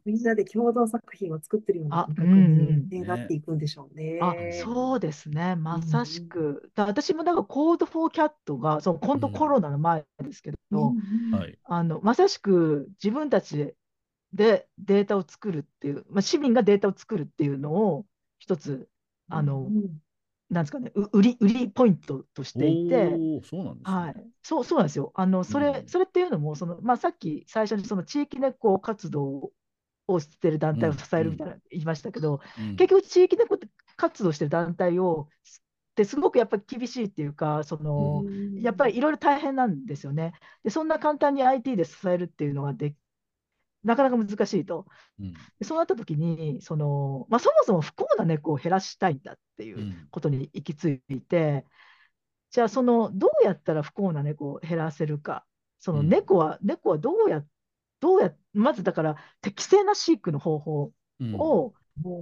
[0.06, 2.38] みんなで共同作品を作ってるようなあ感覚うんう
[2.74, 4.20] んにねなっていくんでしょうね。
[4.22, 5.56] あ、そうですね。
[5.56, 6.72] まさしく。
[6.76, 11.58] だ私もだからコードフォーキャットが、その本当うんコロナの前ですけど、うんはい。
[11.64, 13.76] あの、まさしく自分たちで
[14.34, 18.06] でデータを作るっていう、まあ、市民がデータを作るっていうのを
[18.40, 18.90] 一つ、
[19.30, 20.02] あのう、ん
[20.50, 23.98] なんですかね、う売り、売りポイントとしていて、そうなんですね。
[23.98, 25.12] はい、そう、そうなんですよ。
[25.16, 29.52] あの、それ、うんそれっていうのも、その、まあ、さっき最初にその地域猫活動
[30.14, 32.78] をしてる団体を支えるみたいな言いましたけど、うん。
[32.78, 33.58] 結局地域猫
[33.98, 35.30] 活動してる団体を
[35.92, 38.60] ってすごくやっぱり厳しいっていうか、その、うん。
[38.62, 40.34] やっぱりいろいろ大変なんですよね。
[40.64, 42.96] で、そんな簡単に IT で支えるっていうのがで
[43.84, 44.88] なかなか難しいと。
[45.20, 45.50] うん。
[45.60, 50.10] でそうなった時に、その、まあ、そもそも不幸な猫を減らしたいんだっていううん。
[50.12, 51.66] ことに行き着いて、
[52.52, 55.46] じゃあそのどうやったら不幸な猫を減らせるか、
[55.80, 56.10] そのうん。
[56.10, 57.46] 猫は、猫はどうや、
[58.00, 61.74] どうや、まずだから適正な飼育の方法うんを、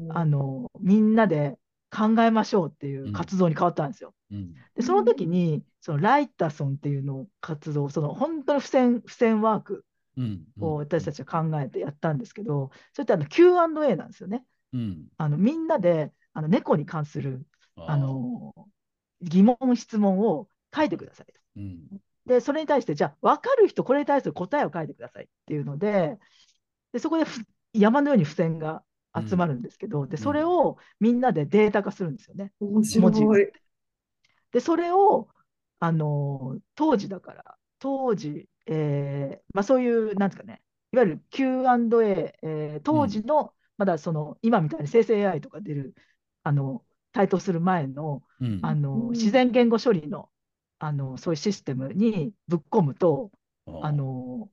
[0.09, 1.57] あのみんなで
[1.91, 4.13] 考えましょうっていう活動に変わったんですよ。
[4.31, 9.85] うんで、その時に、そのライタソンっていうのを活動、その本当に付箋、付箋ワーク
[10.17, 14.43] うんを私たちは考えてやったんですけど、それってあの Q&A なんですよね。
[14.73, 18.53] うんあのみんなであの猫に関するああの
[19.21, 21.39] 疑問、質問を書いてくださいと。
[21.55, 22.01] うん。
[22.27, 26.19] で、それに対して、じゃあ、分かる人、これに対する答えを書いてくださいっていうので、
[26.93, 27.41] でそこでふ
[27.73, 28.83] 山のように付箋が
[29.29, 32.53] 集まるんですけど、でそれをみんなでデータ化するんですよね。
[32.59, 33.51] 面白い。
[34.51, 35.29] で、それを、
[35.79, 40.61] あの当時だから、当時、えーまあ、そういう、なんですかね、
[40.91, 45.93] いわゆる Q&A、えー当時の、まだその、今みたいに生成 AI とか出る、
[46.43, 48.59] あの、台頭する前の、うん。
[48.63, 50.29] あのうん自然言語処理の、
[50.79, 53.31] あのそういうシステムにぶっ込むと、
[53.67, 54.49] ああの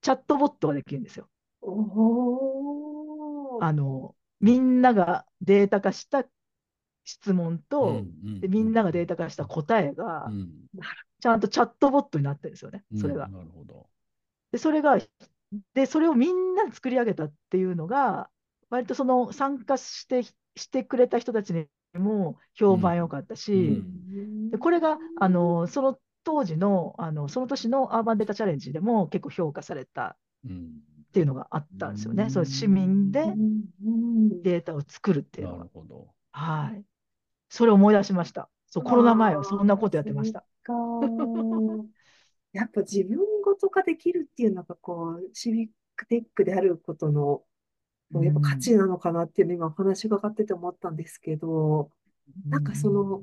[0.00, 1.28] チャットボットができるんですよ。
[1.62, 3.64] おー。
[3.64, 6.24] あのみんながデータ化した
[7.04, 10.50] 質問うんと、うんでみんながデータ化した答えが、うん
[11.20, 13.28] ちゃんとチャットボットになってるんですよね、うんそれが。
[13.28, 13.88] なるほど。
[14.50, 14.98] で、それが、
[15.72, 18.28] で、それをみんなで作り上げたっていうのが、
[18.70, 30.70] 割とその参加してしてくれた人たちにも評判良かったし、うんでこれがあのその当時のあのその年のアーバンデータチャレンジでも結構評価されたうん。
[31.02, 32.24] っていうのがあったんですよね。
[32.24, 33.22] うんそう市民で
[34.42, 35.64] データを作るっていうなのが。
[35.64, 36.08] るほど。
[36.30, 36.82] はい。
[37.50, 38.48] それを思い出しました。
[38.66, 40.46] そう、コロナ前はそんなことやってました。
[40.62, 40.72] か
[42.54, 47.42] やっぱ自分ごと化できるっていうのがこうシビックテックであることの
[48.20, 51.90] やっぱ価値なのかなっていうのを今お話伺ってて思ったんですけど、
[52.46, 53.22] なんかその、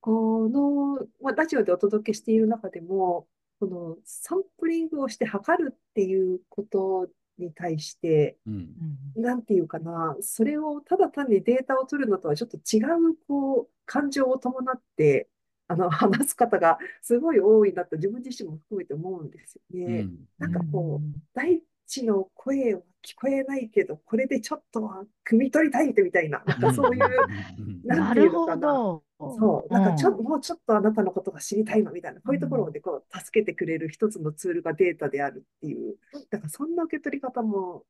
[0.00, 3.26] この、まあ、ラジオでお届けしている中でも、
[3.60, 8.54] このサンプリングをして測るっていうことに対して、うん。
[8.54, 15.28] うんなんていうかな、それをただ単にデータを取るのとはちょっと違う、こう、感情を伴って、
[15.68, 20.02] あの、話す方がすごい多いなと自分自身も含めて思うんですようね。
[20.02, 20.18] ん。
[20.38, 27.26] なんかこう、大地の声は聞こえないけど、これでちょっとは汲み取りたいみたいな、なんかそういう、
[27.58, 27.82] うん。
[27.84, 28.68] なるほていうのかな。
[28.68, 29.02] ど。
[29.18, 30.24] そう、なんかちょ、うん。
[30.24, 35.96] もうちょっとあなたのことが知りたいのみたいな、こういうところでこう助けてくれる一つのツールがデータであるっていう、
[36.30, 37.84] だからそんな受け取り方も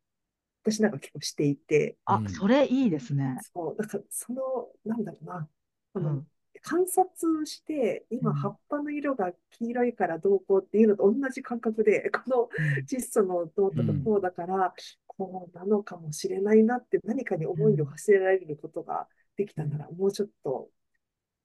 [0.64, 2.28] 私なんか結構していて、あう、ん。
[2.28, 3.36] それいいですね。
[3.54, 4.42] そう、だからその、
[4.84, 5.48] なんだろうな、
[5.94, 6.26] あの、うん
[6.62, 8.36] 観察して、今うん。
[8.36, 12.48] 葉っぱの色が黄色いからどうこうっていうのと同じ感覚で、 この
[12.86, 14.74] 窒素の濃度がこうだから、
[15.06, 20.70] こうなのかもしれないなって何かに思いを馳せられることができたなら、もうちょっと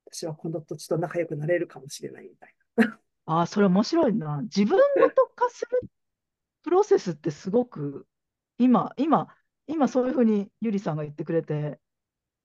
[0.06, 2.56] 私はこの土地と仲良くなれるかもしれないみたい
[3.26, 4.42] あ、それ面白いな。
[4.44, 5.90] 自分ごと化する
[6.64, 8.08] プロセスってすごく、
[8.58, 9.28] 今、今、
[9.68, 11.80] 今そういうふうにゆりさんが言ってくれて、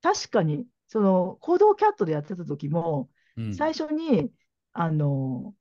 [0.02, 4.30] 確かに、その、行動キャットでやってた時も、うん最初に、
[4.74, 5.54] あの、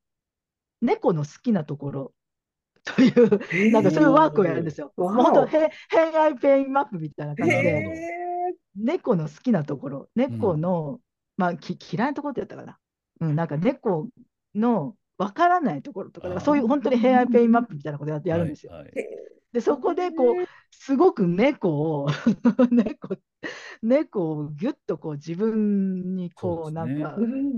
[0.81, 2.13] 猫の好きなところ
[2.83, 4.91] という、なんかそういうワークをやるんですよ。
[4.97, 10.99] 本当、へ偏愛 pain map みたいな感じへで、え猫の好きなところ、猫の、
[11.37, 12.77] まあ、嫌いなところってやったかな。
[13.21, 14.09] うん、なんか猫
[14.53, 18.73] のわからないところとか、そういう本当に偏愛 pain map みたいなことやってやるんですよ。
[18.73, 18.91] はいはい
[19.53, 22.07] で、そこでこう、すごく猫を
[22.71, 23.09] 猫、
[23.81, 27.51] 猫をぎゅっとこう自分にこう、なんかうんうん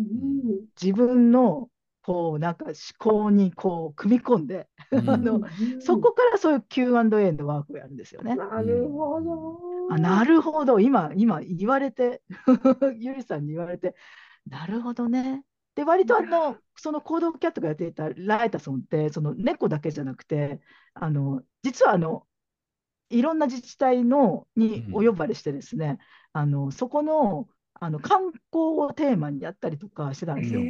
[0.82, 1.69] 自分の
[2.01, 5.41] こう、なんか思考にこう組み込んで、うん あの
[5.79, 8.36] そこからそういう Q&A のワークをやるんですよね。
[8.36, 9.60] なるほど。
[9.89, 10.79] あ、なるほど。
[10.79, 12.21] 今、今言われて、
[12.97, 13.95] ゆりさんに言われて、
[14.47, 15.43] なるほどね。
[15.76, 20.62] で、割とあの、その行動キャットがやっていたライタソンって、その猫だけじゃなくて、
[20.94, 22.28] あの、実はあの、
[23.10, 24.94] いろんな自治体のにうん。
[24.94, 26.00] お呼ばれしてですね、
[26.34, 28.42] あの、そこの、あの観光
[28.80, 30.62] をテーマにやったりとかしてたんですよ。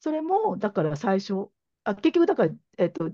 [0.00, 1.50] それも、だから最初、
[1.84, 3.10] あ結局、だから、えっと、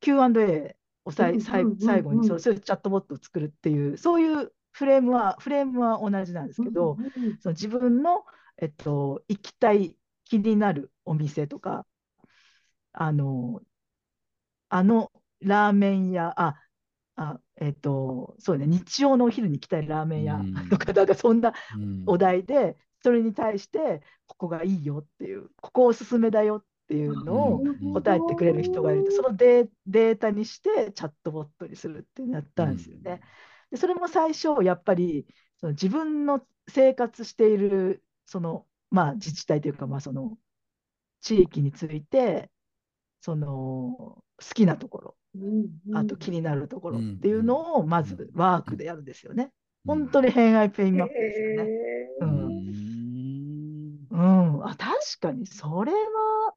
[0.00, 1.64] Q&A をさい最
[2.02, 7.38] 後にそういうチャットボットを作るっていう、そういうフレームは、フレームは同じなんですけど、うんうん。
[7.40, 8.24] その自分の、
[8.58, 11.86] えっと、行きたい、気になるお店とか、
[12.92, 13.62] あの、
[14.68, 16.56] あのラーメン屋、あ、
[17.16, 20.70] あ、えっと、そうね、日曜のお昼に行きたいラーメン屋うん。
[20.70, 22.06] とか、なんかそんなうん。
[22.06, 27.76] お題で、それに対して、ここがいいよっていう、ここおすすめだよっていうのをうん。
[27.92, 33.20] 答えてくれる人がいると、そのデーデータにしてチャットボットにするっていうのやったんですよね。
[33.70, 35.26] でそれも最初、やっぱり
[35.58, 40.36] その自分の生活しているその、まあ、自治体というか、まあ、その
[41.20, 42.50] 地域について、
[43.20, 44.22] その好
[44.54, 49.50] きなところ、うんうんあと気になるところうんっていうのをまずうんワークでやるんですよね。
[49.86, 51.70] 本当に偏愛 pain map ですよね。
[51.70, 51.76] へ
[52.20, 52.30] ううん
[54.00, 56.54] んうん、あ、確かにそれは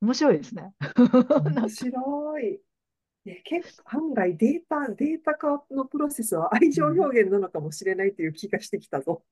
[0.00, 0.74] 面白いですね。
[0.80, 2.60] ー面白い。
[3.24, 9.24] ね、結構案外データ、データ化のプロセスは愛情表現なのかもしれないという気がしてきたぞ。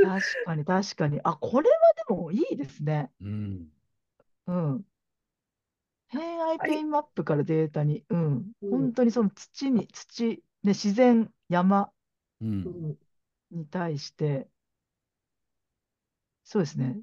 [0.00, 1.20] 確かに、確かに。
[1.24, 1.76] あ、これは
[2.08, 3.10] でもいいですね。
[3.20, 3.70] うん。
[4.46, 4.84] うん。
[6.08, 8.52] 偏愛はいペインマップからデータに、うん。
[8.62, 10.28] うん本当にその土に、土、
[10.62, 11.92] ね、自然、山
[12.40, 12.44] う。
[12.46, 12.98] うんん。
[13.50, 14.48] に対して、
[16.44, 17.00] そうですね。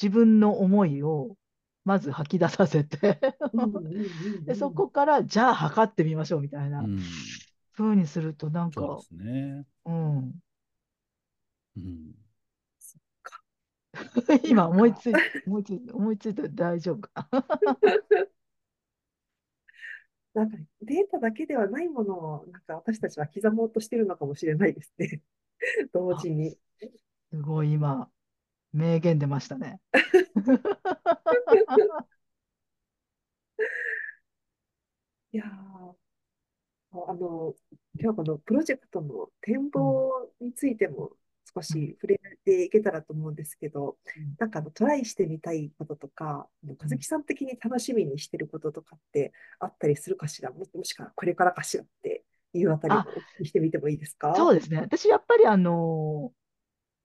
[0.00, 1.36] 自分の思いを
[1.84, 3.20] まず吐き出させて
[3.52, 3.86] うんうん
[4.26, 7.46] うんで、そこから、じゃあ測ってみましょうみたいなうん。
[7.74, 9.66] 風にすると、なんかそうで、すね。
[9.86, 10.40] うん。
[11.76, 12.14] うん。
[14.44, 15.14] 今思いつい
[15.46, 17.28] 思いつい思いついたら大丈夫か
[20.36, 25.22] なんかデータだけではないものを、なんか私たちは刻もうとしてるのかもしれないですね。
[25.94, 26.58] 同時に。
[27.30, 28.10] すごい今、
[28.70, 29.80] 名言出ましたね。
[35.32, 35.96] いやー
[36.92, 37.54] あの、
[37.94, 41.16] 今日はこのプロジェクトの展望についても
[41.56, 44.34] 少し触れていけたらと思うんですけど、うん。
[44.38, 54.34] なんかあのトライしてみたいこととか、和樹さん的に楽しみにしてることとかってあったりするかしら、ももしくはこれからかしらっていうあたりもあお聞きしてみてもいいですか？
[54.36, 54.78] そうですね。
[54.80, 56.32] 私、やっぱり、あの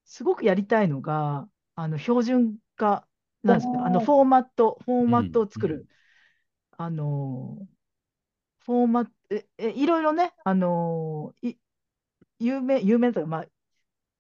[0.05, 3.07] すごくやりたいのが、あの、標準化
[3.43, 3.79] なんですね。
[3.79, 5.87] あの、フォーマット、フォーマットを作うんる。
[6.77, 7.57] あの
[8.65, 11.55] フォーマット、え、え、いろいろね、あのい、
[12.39, 13.45] 有名、有名とか、まあ、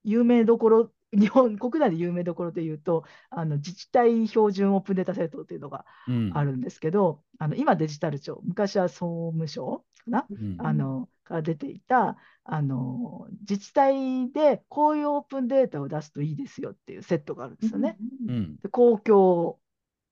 [0.03, 6.31] 有名どころ、日本国内で有名どころで言うと、あの自治体標準オープンデータセットっていうのがうん。
[6.33, 10.55] あるんですけど、あの今デジタル庁、昔は総務省かな、うん。
[10.59, 17.97] あのから出ていたあの自治体でこういうオープンデータを出すといいですよっていうセットがあるんですよね。
[18.27, 18.55] うんうん。
[18.57, 19.59] で公共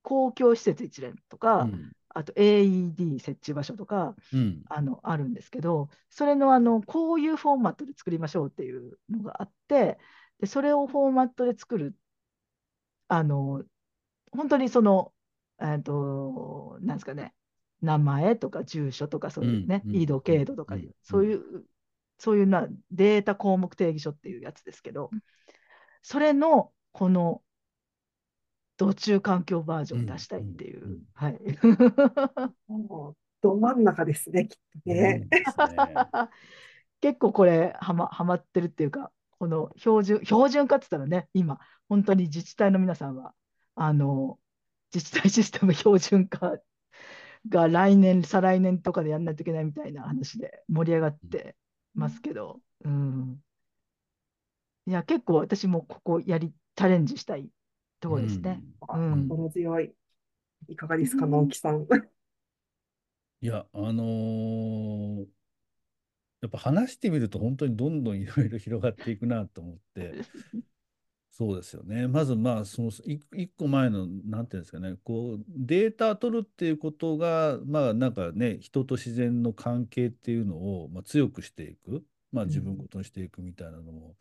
[0.01, 1.91] 公共施設一連とか、うん。
[2.09, 4.63] あと AED 設置場所とかうん。
[4.69, 9.97] あのあるんですけど、それのあのこういうフォーマットで作りましょうっていうのがあって、
[10.39, 11.95] でそれをフォーマットで作る、
[13.07, 13.63] あの
[14.31, 15.11] 本当にその、
[15.59, 17.33] えーと、なんですかね、
[17.81, 21.41] 名前とか住所とかそういうね、うん緯度、経度とかうんそういう、
[22.17, 25.09] そういうなデータ項目定義書っていうやつですけど、
[26.01, 27.41] それのこの
[28.79, 31.39] 土中環境バージョンを出したいっていう、はい。
[32.71, 34.95] もうど真ん中ですね、きっとね。
[34.95, 35.29] ね。
[37.01, 41.59] 結構これはま、はまってるっていうか、この標準、標準化って言ったらね、今、
[41.89, 43.33] 本当に自治体の皆さんは、
[43.75, 44.39] あの、
[44.93, 46.57] 自治体システム標準化
[47.49, 51.57] が来年、再来年とかでやんないといけないみたいな話で盛り上がって
[51.95, 53.43] ますけど、うん。
[54.85, 57.49] いや、結構私もここやり、チャレンジしたい
[57.99, 58.61] ところですね。
[58.87, 59.93] あうん心強い。
[60.67, 61.87] いかがですか、直樹さん。
[63.41, 65.27] いや、あのー
[66.41, 70.13] やっぱ話してみると本当にどんどんいろいろ広がっていくなと思って、
[71.31, 72.07] そうですよね。
[72.07, 84.15] まずまあ、そのい一個前の、なんていうんですかね、こう、データ取るっていうことが、まあなんかね、人と自然の関係っていうのを、まあ、強くしていく、まあ自分ごとにしていくみたいなのも、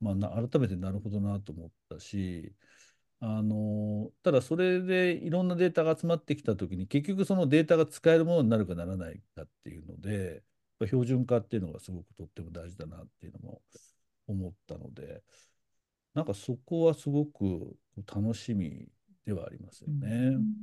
[0.00, 2.52] まあな改めてなるほどなと思ったし、
[3.20, 10.42] あのただそれでいろんなデータが集まってきたときに結局そのデータが使えるものになるかならないかっていうので
[10.80, 13.62] 標準化っていうのがすごくとっても大事だなっていうのも
[14.26, 15.22] 思ったので
[16.12, 18.88] なんかそこはすごく楽しみ
[19.24, 20.08] ではありますよね。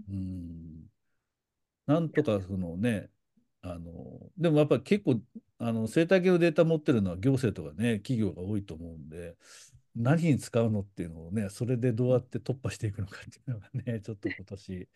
[0.09, 0.91] うん
[1.87, 3.09] なんとかそのね
[3.61, 5.21] あのでもやっぱり結構
[5.57, 9.35] あの生態系のデータ持ってるのは行政とかね企業が多いと思うんで
[9.95, 14.89] 何に使うのっていうのをねそれでどうやって突破していくのかっていうのがね ちょっと今年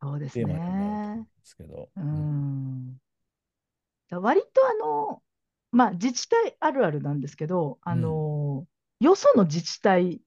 [0.00, 1.28] そうですテーマになると思うんね。
[1.40, 1.90] ですけど。
[1.96, 3.00] ううん
[4.10, 5.22] 割とあの、
[5.72, 8.66] まあ自治体あるあるなんですけど、あの、
[9.00, 10.20] よその自治体、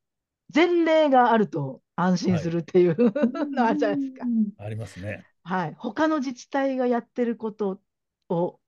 [0.53, 2.95] 前例があると安心するっていう
[3.51, 4.25] のあるじゃないですか。
[4.57, 5.25] ありますね。
[5.43, 5.75] はい。
[5.77, 7.81] 他の自治体がやってること
[8.29, 8.59] を、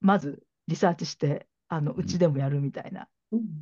[0.00, 3.08] まずリサーチして、あの、うちでもやるみたいな、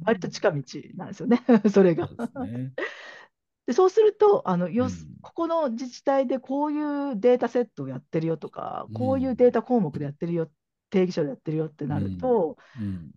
[0.05, 0.63] 割と近道
[0.95, 1.43] なんですよね、
[1.73, 2.09] それが。
[2.09, 2.17] そう。
[2.17, 2.73] ですね。
[3.67, 5.17] で、そうすると、あの、よすうん。
[5.23, 10.51] ここの自治体でこういうデータセットをやってるよとか、こういうデータ項目でやってるよ、
[10.91, 13.11] 定義書でやってるよってなると、うん、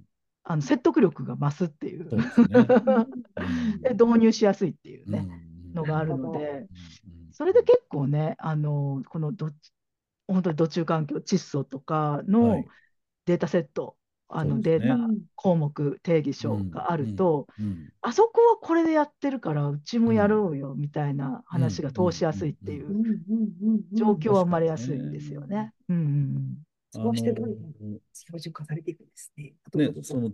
[0.44, 2.10] あの説得力が増すっていう。
[2.10, 2.48] そうですね。
[3.82, 5.28] で導入しやすいっていううんね、
[5.74, 6.68] のがあるので、うん
[7.32, 9.50] それで結構ね、あのこのど
[10.28, 12.68] 本当に土中環境、窒素とかはのい。
[13.26, 13.98] データセット、
[14.36, 14.98] あのデータ
[15.36, 23.22] 項目、定義書があると、うんあそこはこれでやってるから、うちもやろうよみたいな話が通しやすいっていう
[23.94, 25.74] 状況は生まれやすいんですよね。
[25.88, 26.58] うんうん
[26.92, 29.54] そうしてどんどんの標準化されていくんですね。
[29.76, 30.32] ねその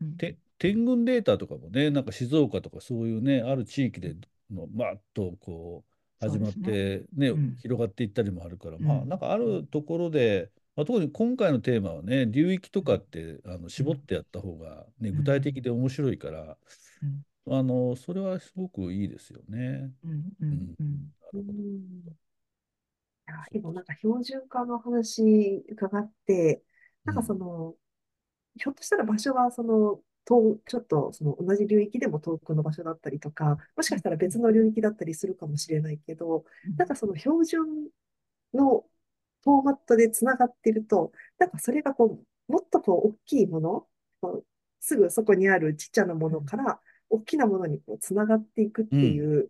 [0.00, 4.14] うんて天群データとかもね、なんか静岡とかそういうね、ある地域で
[4.50, 7.02] のバーッとこう始まっそうですね。
[7.02, 9.08] てね、うん広がっていったりもあるから、うまあん。
[9.08, 13.86] なんかあるところで、まあ、特に今回のテーマはね、流域とかってあのうん。
[13.86, 15.18] 絞ってやった方がね、うん。
[15.18, 16.56] 具体的で面白いから、
[17.02, 17.24] うん。
[17.50, 19.92] あのそれはすごくいいですよね。
[23.52, 26.62] 今なんか標準化の話伺って、
[27.06, 27.74] うなんかそん、の、
[28.58, 36.44] ひょっとしたら場所はその、遠ちょっとその同じ流域でも遠くの場所だったりとか、もしかしたら別の流域だったりするかもしれないけど、
[36.78, 37.90] なんかその標準
[38.54, 38.86] の
[39.48, 42.18] フォーマットでつながってると、なんかそれがこ
[42.48, 43.86] う、もっとこう、大きいもの、
[44.20, 44.46] こう
[44.80, 46.80] すぐそこにあるちっちゃなものから、
[47.10, 49.48] 大きなものにこうつながっていくってうん、いう、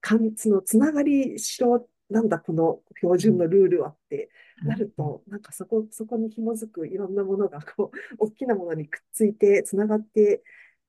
[0.00, 4.30] かん、そのつながりしろ、なんだこの標準のルールはって
[4.64, 10.42] なると、なんかそこ、そこに紐づくいろんなものがこう、大きなものにくっついてつながって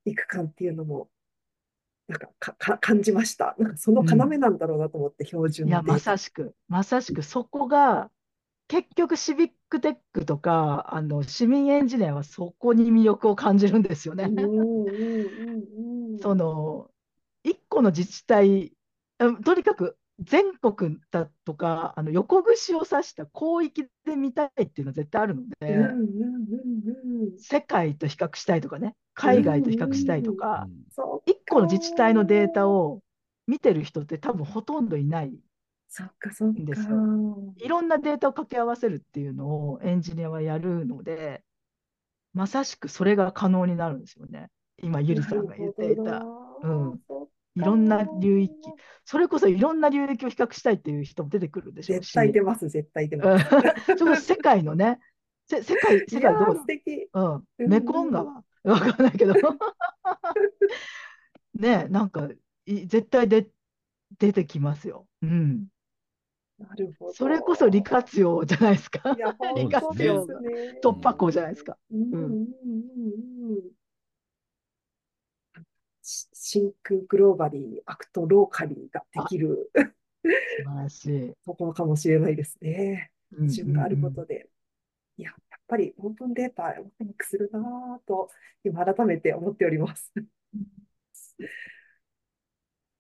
[0.06, 1.10] いく感っていうのも、
[2.08, 3.56] なんかか、か感じました。
[3.58, 4.08] なんかそのうん。
[4.08, 6.00] 要なんだろうなと思って、標いや、ま準データ。
[6.00, 8.10] さしく、まさしく、そこが、
[8.72, 14.32] 結局、シビックテックとか、あの、市民エンジニアはそこに魅力を感じるんですよね。
[16.22, 16.38] そん。
[16.38, 16.90] の、
[17.44, 18.72] 一個の自治体、
[19.20, 25.90] うんとにかく全国だとか、あの横串を指した広域で見たいっていうのは絶対あるのうんで、
[27.38, 28.94] 世界と比較したいとかね、うん。
[29.14, 32.70] 海外と比較したいとか、ん、そっ一個の自治体のデータか。
[32.70, 33.02] を
[33.48, 35.34] 見てる人って多分ほとんどいない
[35.94, 36.76] そっかそっか。
[36.76, 37.54] すよ。
[37.58, 41.44] いろんなデータを掛け合わせるっていうのをエンジニアはやるので、
[42.34, 44.48] まさしくそれが可能になるんですよね。
[44.82, 46.26] 今、ゆりさんが言っていた、いか。
[47.58, 48.54] ろんな流域、
[49.04, 53.46] それこそいろんな流域を比較したいっていう人も出てくるでしょう絶対し、出ます、絶対出うんます。
[53.98, 54.98] それこそ世界のね、
[55.50, 57.10] せ世界、世界どこだ素敵。
[57.14, 58.14] うん、うんメコンうん。
[58.14, 58.44] 川？
[58.64, 59.34] わかんないけど
[61.54, 62.30] ね、なんか
[62.66, 63.50] い絶対で
[64.18, 65.06] 出てきますよ。
[65.22, 65.68] うん。
[66.68, 67.84] なるほそれこそ利ど。
[67.84, 69.16] 活用じゃないですか。
[69.16, 70.80] いや、利活用ね。
[70.84, 71.78] 突破口じゃないですか。
[71.92, 72.54] うんうんうん。
[72.66, 73.72] うんうん。
[76.04, 79.72] シシンクグローバリー、アクトローカリーがであ、きる
[80.48, 81.36] 素晴らしい。
[81.46, 83.12] ところかもしれないですね。
[83.32, 84.50] うん基準があるうんことで。
[85.18, 88.30] いや、やっぱりオープンデータ、ワクワクするなぁと、
[88.64, 90.12] 今改めて思っております。
[90.18, 90.22] い
[90.56, 90.66] うん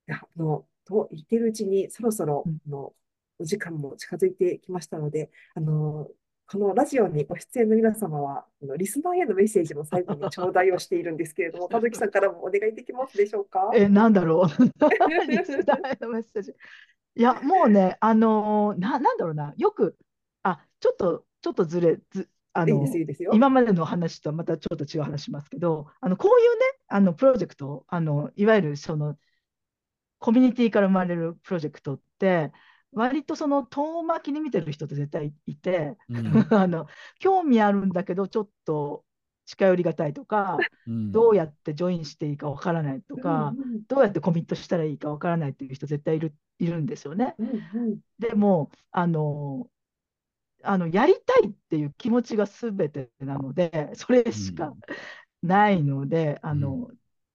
[0.08, 2.94] や、あの、と言ってるうちに、そろそろ、うんあの、
[3.42, 6.08] お時間も近づいてきましたので、あの、
[6.48, 13.72] このラジオにご出演の皆様は、あのリスナーへのメッセージも最後に頂戴をしているんですけれども、 和樹さんからもお願いできますでしょうか？
[13.74, 14.64] え、なんだろう。
[15.28, 16.54] リスナーへのメッセージ？
[17.16, 19.98] いや、もうね、あのーな、なんだろうな、よく、
[20.44, 23.16] あ、ちょっと、ちょっとずれ、ず、あの、いい。
[23.34, 29.18] 今までの話とはまたちょっと違う話しますけど、あの、こういうね、あの、プロジェクト、あの、いわゆるその、
[30.20, 32.52] コミュニティから生まれるプロジェクトって、
[32.94, 36.18] 割とその遠巻きに見てる人って絶対いて、うん、
[36.54, 36.88] あの、
[37.20, 39.06] 興味あるんだけど、ちょっと
[39.46, 47.36] 近寄りがたいとか、うん、どうやってジョインしていいかわからないとか、うんどうやってコミットしたらいいかわからないっていう人絶対いる、いるんですよね。
[47.40, 47.52] うんう
[47.96, 48.00] ん。
[48.20, 49.70] でも、あの、
[50.64, 54.74] あの、やりたいっていう気持ちが全てなので、それしか
[55.42, 56.90] ないので、あの、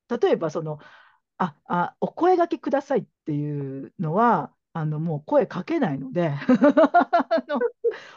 [0.09, 0.79] 例えばその、
[1.39, 6.47] あ、あ、お声掛けくださいっていうのは、あの、もう声かけないので、あ
[7.49, 7.59] の、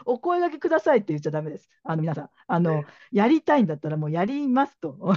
[0.04, 1.70] お声掛けくださいって言っちゃダメです。
[1.84, 5.14] あの、皆さん、あの、やりたいんだったらもうやりますと、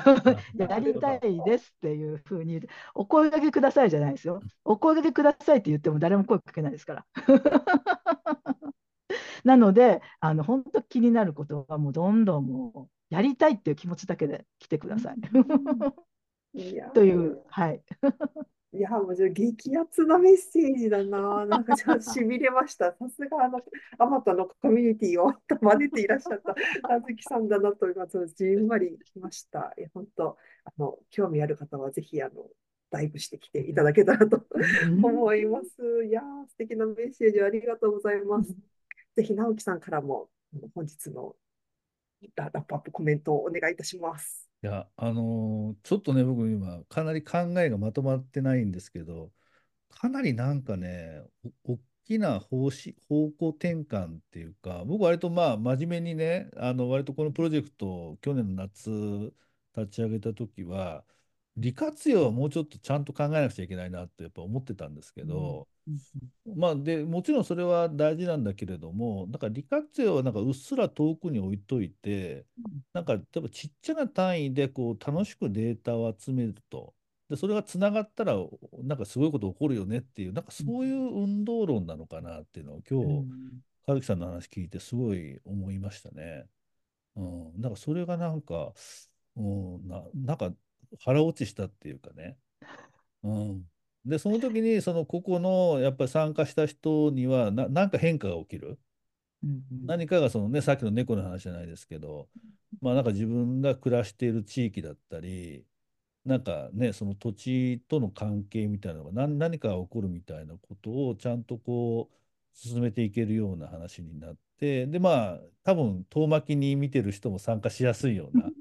[0.55, 4.39] やりたいですっていうふうに言って、お声掛けくださいじゃないですよ。
[4.63, 7.05] お声掛けくださいって言っても誰も声かけないですから。
[9.43, 15.15] なので、あの、本当気になることはもうどんどんもう、やりたいっていう気持ちだけで来てください。
[16.55, 17.83] いやという、はい。
[18.75, 21.45] いや、もうじゃあ激アツなメッセージだな。
[21.45, 22.91] なんかちょっとしびれました。
[22.91, 23.61] さすがあの、
[23.99, 26.55] あまたのコミュニティを真似ていらっしゃった
[26.91, 29.73] あずきさんだなと今、じんわりきました。
[29.77, 32.49] いや、本当、あの、興味ある方はぜひ、あの、
[32.89, 34.43] ダイブしてきていただけたらと
[34.87, 36.03] 思います。
[36.05, 38.55] いやー、素敵なメッセージありがとうございます。
[39.15, 40.29] ぜひ、直樹さんからも、
[40.73, 41.35] 本日の
[42.35, 44.52] ララップアップコメントをお願いいたします。
[44.63, 49.33] いや、あのーちょっとね、僕今、かなり考えがまとまってないんですけど、
[49.89, 51.23] かなりなんかね、
[51.65, 58.89] お大きな方針、方向転換っていうか、僕割とまあ、真面目にね、あの、割とこのプロジェクト去年の夏
[59.77, 61.05] 立ち上げた時は、
[61.57, 65.67] 利活用はもうちょっとちゃんと考えなくちゃいけないなってやっぱ思ってたんですけど、
[66.55, 72.45] まあ、で、もちろんそれは大事なんだけれども、なんか利活用はなんかうっすら遠くに置いといて、
[72.93, 76.93] なんか例えばちっちゃな単位でこう楽しくデータを集めると。
[77.29, 78.35] で、それがつながったら、
[78.83, 83.27] なんかすごいこと起こるよねっていう、なんかそういう運動論なのかなっていうのを今日、
[83.85, 86.45] 和樹さんの話聞いてすごい思いましたね。
[87.15, 87.21] う
[87.57, 88.73] ん、なんかそれがなんか、
[89.35, 90.53] うん、な、なんか
[90.99, 92.37] 腹落ちしたっていうかね。
[93.23, 93.72] うん。
[94.05, 98.79] で、その時にその個々のやっぱり参加した人にはな、なんか変化が起きる。
[99.85, 102.29] 何かがそのね、さっきの猫の話じゃないですけど、
[102.81, 105.65] まあなんか自分が暮らしている地域だったり、
[106.25, 112.15] なんかね、その土地との関係みたいなのが何何かが起こるみたいなことをちゃんとこう
[112.57, 118.53] 進めていけるような話になって、でまあ多分遠巻きに見てる人も参加しやすいような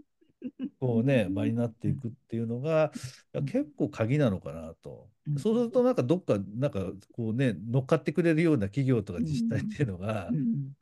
[0.83, 2.91] こうね場になっていくっていうのが
[3.47, 5.09] 結構鍵なのかなと。
[5.39, 6.81] そうするとなんかどっかなんか
[7.13, 10.29] こうね乗っかってくれるような企業とか自治体っていうのが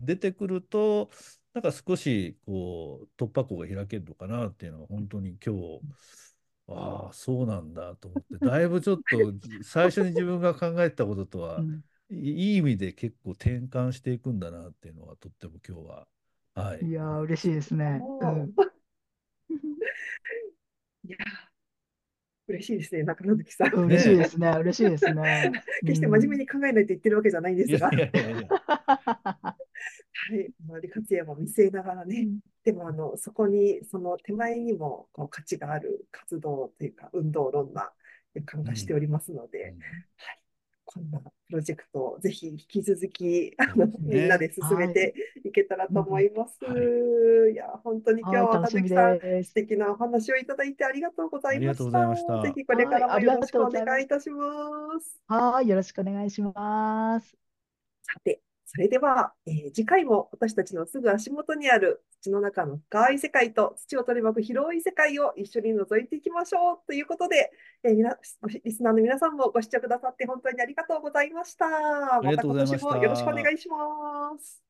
[0.01, 1.11] 出てくると
[1.53, 5.80] なんか少しこう突破口が開けるのかなっていうのは本当に今日
[6.68, 8.46] ああそうなんだと思って。
[8.46, 9.03] だいぶちょっと
[9.62, 11.62] 最初に自分が考えたこととは、
[12.11, 16.07] いい意味で結構転換していくんだなっていうのはとっても今日は
[16.55, 16.86] はい。
[16.86, 18.01] いやー嬉しいですね。
[18.22, 18.55] うん
[21.04, 21.16] いや
[22.50, 23.74] 嬉しいですね、中野月さん。
[23.86, 24.48] 嬉しいですね。
[24.58, 25.52] 嬉しいですね。
[25.82, 29.56] 決して真面目に考えないと言ってるわけじゃないんですが、 は
[30.34, 32.28] い、まあ、利活用も見据えながらね、
[32.64, 37.92] でもあのそこにその手前にもこう価値がある活動というか運動論な
[38.34, 39.84] 予感がしておりますので、うんは
[40.32, 40.39] い、
[40.93, 43.55] こんなプロジェクトをぜひ引き続きね
[44.01, 45.14] みんなで進めて
[45.45, 46.59] いけたらと思います。
[46.66, 49.45] うんいや本当に今日はい、は楽しみ葉月さん。
[49.45, 54.47] 素敵なお話をいただいてありがとうございまありがとうございましたぜひこれからもはいよろしくお願いいたしま
[55.01, 55.20] す。
[55.28, 57.36] はい、よろしくお願いします。
[58.03, 58.39] さて、
[58.72, 67.50] それでは、えー次回も私たちのすぐ足元にある土の中の深い世界と土を取り巻く広い世界を一緒に覗いていきましょうということで、
[67.82, 67.94] えー
[68.64, 71.66] リスナーの皆さんもご視聴くださって本当にありがとうございました。
[72.22, 74.69] また今年もよろしくお願いします。